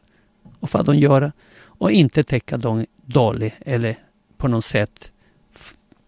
[0.60, 3.98] och vad de gör och inte tycka de är dåliga eller
[4.36, 5.12] på något sätt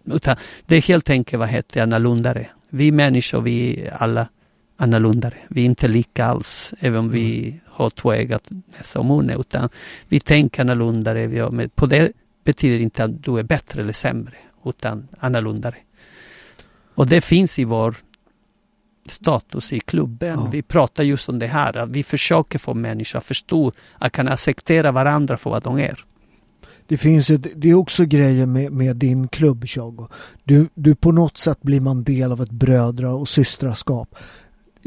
[0.05, 0.37] utan
[0.67, 2.35] det är helt enkelt vad heter annorlunda.
[2.71, 4.29] Vi människor, vi alla
[4.79, 5.31] annorlunda.
[5.49, 9.69] Vi är inte lika alls, även om vi har två ögat näsa och mun, utan
[10.09, 11.15] vi tänker annorlunda.
[11.15, 12.13] Vi har, men på det
[12.45, 15.73] betyder inte att du är bättre eller sämre, utan annorlunda.
[16.95, 17.97] Och det finns i vår
[19.07, 20.39] status i klubben.
[20.45, 20.49] Ja.
[20.53, 24.31] Vi pratar just om det här, att vi försöker få människor att förstå, att kunna
[24.31, 26.05] acceptera varandra för vad de är.
[26.87, 30.09] Det finns ett, det är också grejen med, med din klubb Tjago.
[30.45, 34.15] Du, du på något sätt blir man del av ett brödra och systraskap.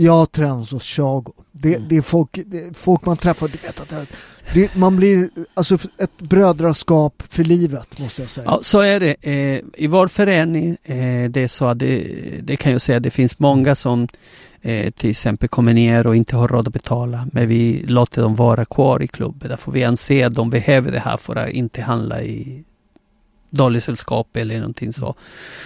[0.01, 1.33] Jag tränas hos Tjago.
[1.51, 1.87] Det, Mm.
[1.89, 4.05] det är folk, det folk man träffar, du vet att det,
[4.53, 8.45] det, man blir alltså ett brödraskap för livet måste jag säga.
[8.47, 9.15] Ja, så är det.
[9.21, 12.07] Eh, I vår förening, eh, det är så att det,
[12.43, 14.07] det kan jag säga, det finns många som
[14.61, 18.35] eh, till exempel kommer ner och inte har råd att betala, men vi låter dem
[18.35, 21.81] vara kvar i klubben, därför vi anser att de behöver det här för att inte
[21.81, 22.63] handla i
[23.49, 25.15] dåligt sällskap eller någonting så.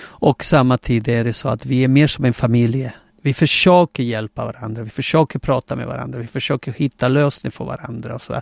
[0.04, 2.92] Och samma tid är det så att vi är mer som en familj.
[3.26, 8.16] Vi försöker hjälpa varandra, vi försöker prata med varandra, vi försöker hitta lösningar för varandra.
[8.16, 8.42] Och så.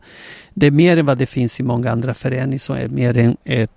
[0.54, 3.38] Det är mer än vad det finns i många andra föreningar som är mer än
[3.46, 3.72] ett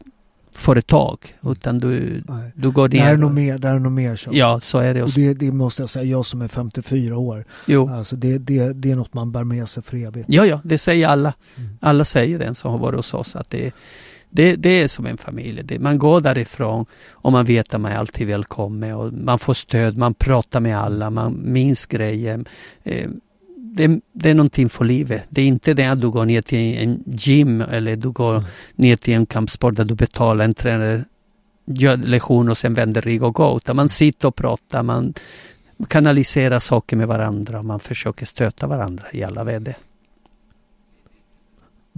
[0.52, 1.34] företag.
[1.42, 2.52] Utan du, Nej.
[2.54, 3.20] du går Det här är ner.
[3.20, 4.36] nog mer, det är nog mer Tjago.
[4.36, 5.02] Ja, så är det.
[5.02, 7.44] Och Och, det, det måste jag säga, jag som är 54 år.
[7.66, 7.88] jo.
[7.88, 10.26] Alltså det, det, det är något man bär med sig för evigt.
[10.28, 11.34] Ja, ja, det säger alla.
[11.56, 11.78] Mm.
[11.80, 13.36] Alla säger det som har varit hos oss.
[13.36, 13.72] Att det,
[14.30, 15.62] det, det är som en familj.
[15.64, 18.94] Det, man går därifrån och man vet att man är alltid välkommen.
[18.94, 22.44] Och man får stöd, man pratar med alla, man minns grejer.
[22.82, 23.10] Eh,
[23.56, 25.22] det, det är någonting för livet.
[25.28, 28.44] Det är inte det att du går ner till en gym eller du går Mm.
[28.74, 31.04] ner till en kampsport där du betalar en tränare,
[31.66, 33.56] gör lektion och sen vänder rygg och går.
[33.56, 35.14] Utan man sitter och pratar, man
[35.88, 39.76] kanaliserar saker med varandra och man försöker stöta varandra i alla väder.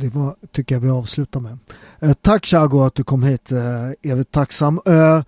[0.00, 1.58] Det var, tycker jag vi avslutar med.
[2.00, 3.52] Eh, tack Chago att du kom hit.
[3.52, 4.80] Eh, evigt tacksam.
[4.86, 5.22] Eh,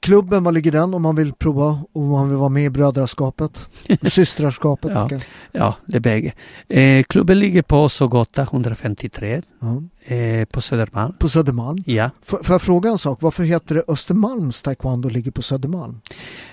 [0.00, 2.70] klubben, var ligger den om man vill prova och om man vill vara med i
[2.70, 3.66] brödraskapet?
[4.12, 4.90] Systraskapet?
[4.94, 5.10] Ja.
[5.52, 6.32] Ja, det är bägge.
[6.68, 9.82] Eh, klubben ligger på Sågata 153 ja.
[10.14, 11.12] eh, på Södermalm.
[11.18, 11.82] På Södermalm.
[11.86, 12.10] Ja.
[12.22, 13.22] F- får jag fråga en sak?
[13.22, 16.00] Varför heter det Östermalms taekwondo ligger på Södermalm?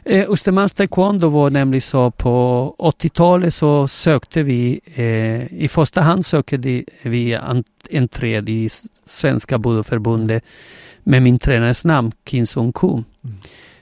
[0.03, 6.25] Eh, Östermalms taekwondo var nämligen så på 80-talet så sökte vi, eh, i första hand
[6.25, 6.57] sökte
[7.01, 8.69] vi ent- entré i
[9.05, 10.43] Svenska Budoförbundet
[11.07, 13.03] med min tränares namn, Kim Sung Koo.
[13.23, 13.37] Mm.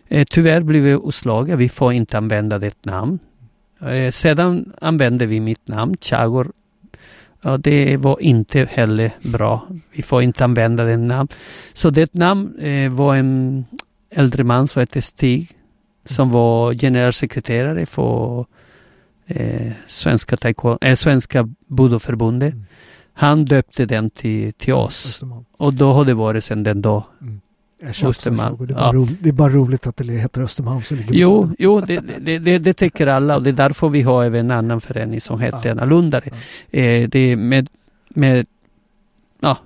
[0.08, 3.20] Eh, tyvärr blev vi utslagna, vi får inte använda det namn.
[3.82, 6.52] Eh, sedan använde vi mitt namn, Chagor.
[7.42, 9.68] Ja, det var inte heller bra.
[9.92, 11.28] Vi får inte använda det namn.
[11.74, 13.66] Så det namn eh, var en
[14.10, 15.52] äldre man som hette Stig
[16.04, 18.46] som var generalsekreterare för
[19.28, 22.54] eh, Svenska, taekwondo, eh, Svenska Budoförbundet.
[22.54, 22.66] Mm.
[23.18, 25.05] Han döpte den till, till oss.
[25.05, 25.45] Östermalm.
[25.57, 27.03] Och då har det varit sedan den dag.
[27.22, 27.41] Mm.
[27.80, 28.66] Jag Östermalm.
[28.66, 28.93] Det, är bara ja.
[28.93, 32.39] ro, det är bara roligt att det heter Östermalm som ligger Jo, jo det, det,
[32.39, 35.39] det, det tycker alla och det är därför vi har även en annan förening som
[35.39, 35.72] heter Ja.
[35.72, 36.30] Analundare.
[36.72, 37.70] Eh, det är med,
[38.09, 38.47] med,
[39.39, 39.57] ja,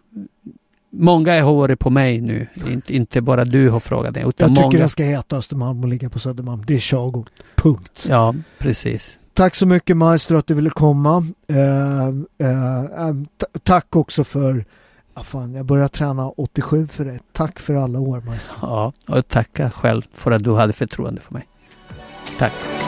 [0.90, 4.50] många har varit på mig nu, inte, inte bara du har frågat det, utan Jag
[4.50, 4.80] tycker många.
[4.80, 6.64] den ska heta Östermalm och ligga på Södermalm.
[6.68, 7.26] Det är Tjago.
[7.56, 8.06] Punkt.
[8.10, 9.19] Ja, precis.
[9.40, 11.26] Tack så mycket Maestro att du ville komma.
[11.48, 12.08] Eh,
[12.48, 13.16] eh, eh
[13.64, 14.66] tack också för,
[15.16, 17.20] ja, fan, jag började träna 87 för det.
[17.32, 18.56] Tack för alla år Maestro.
[18.62, 21.48] Ja, och tacka själv för att du hade förtroende för mig.
[22.38, 22.79] Tack.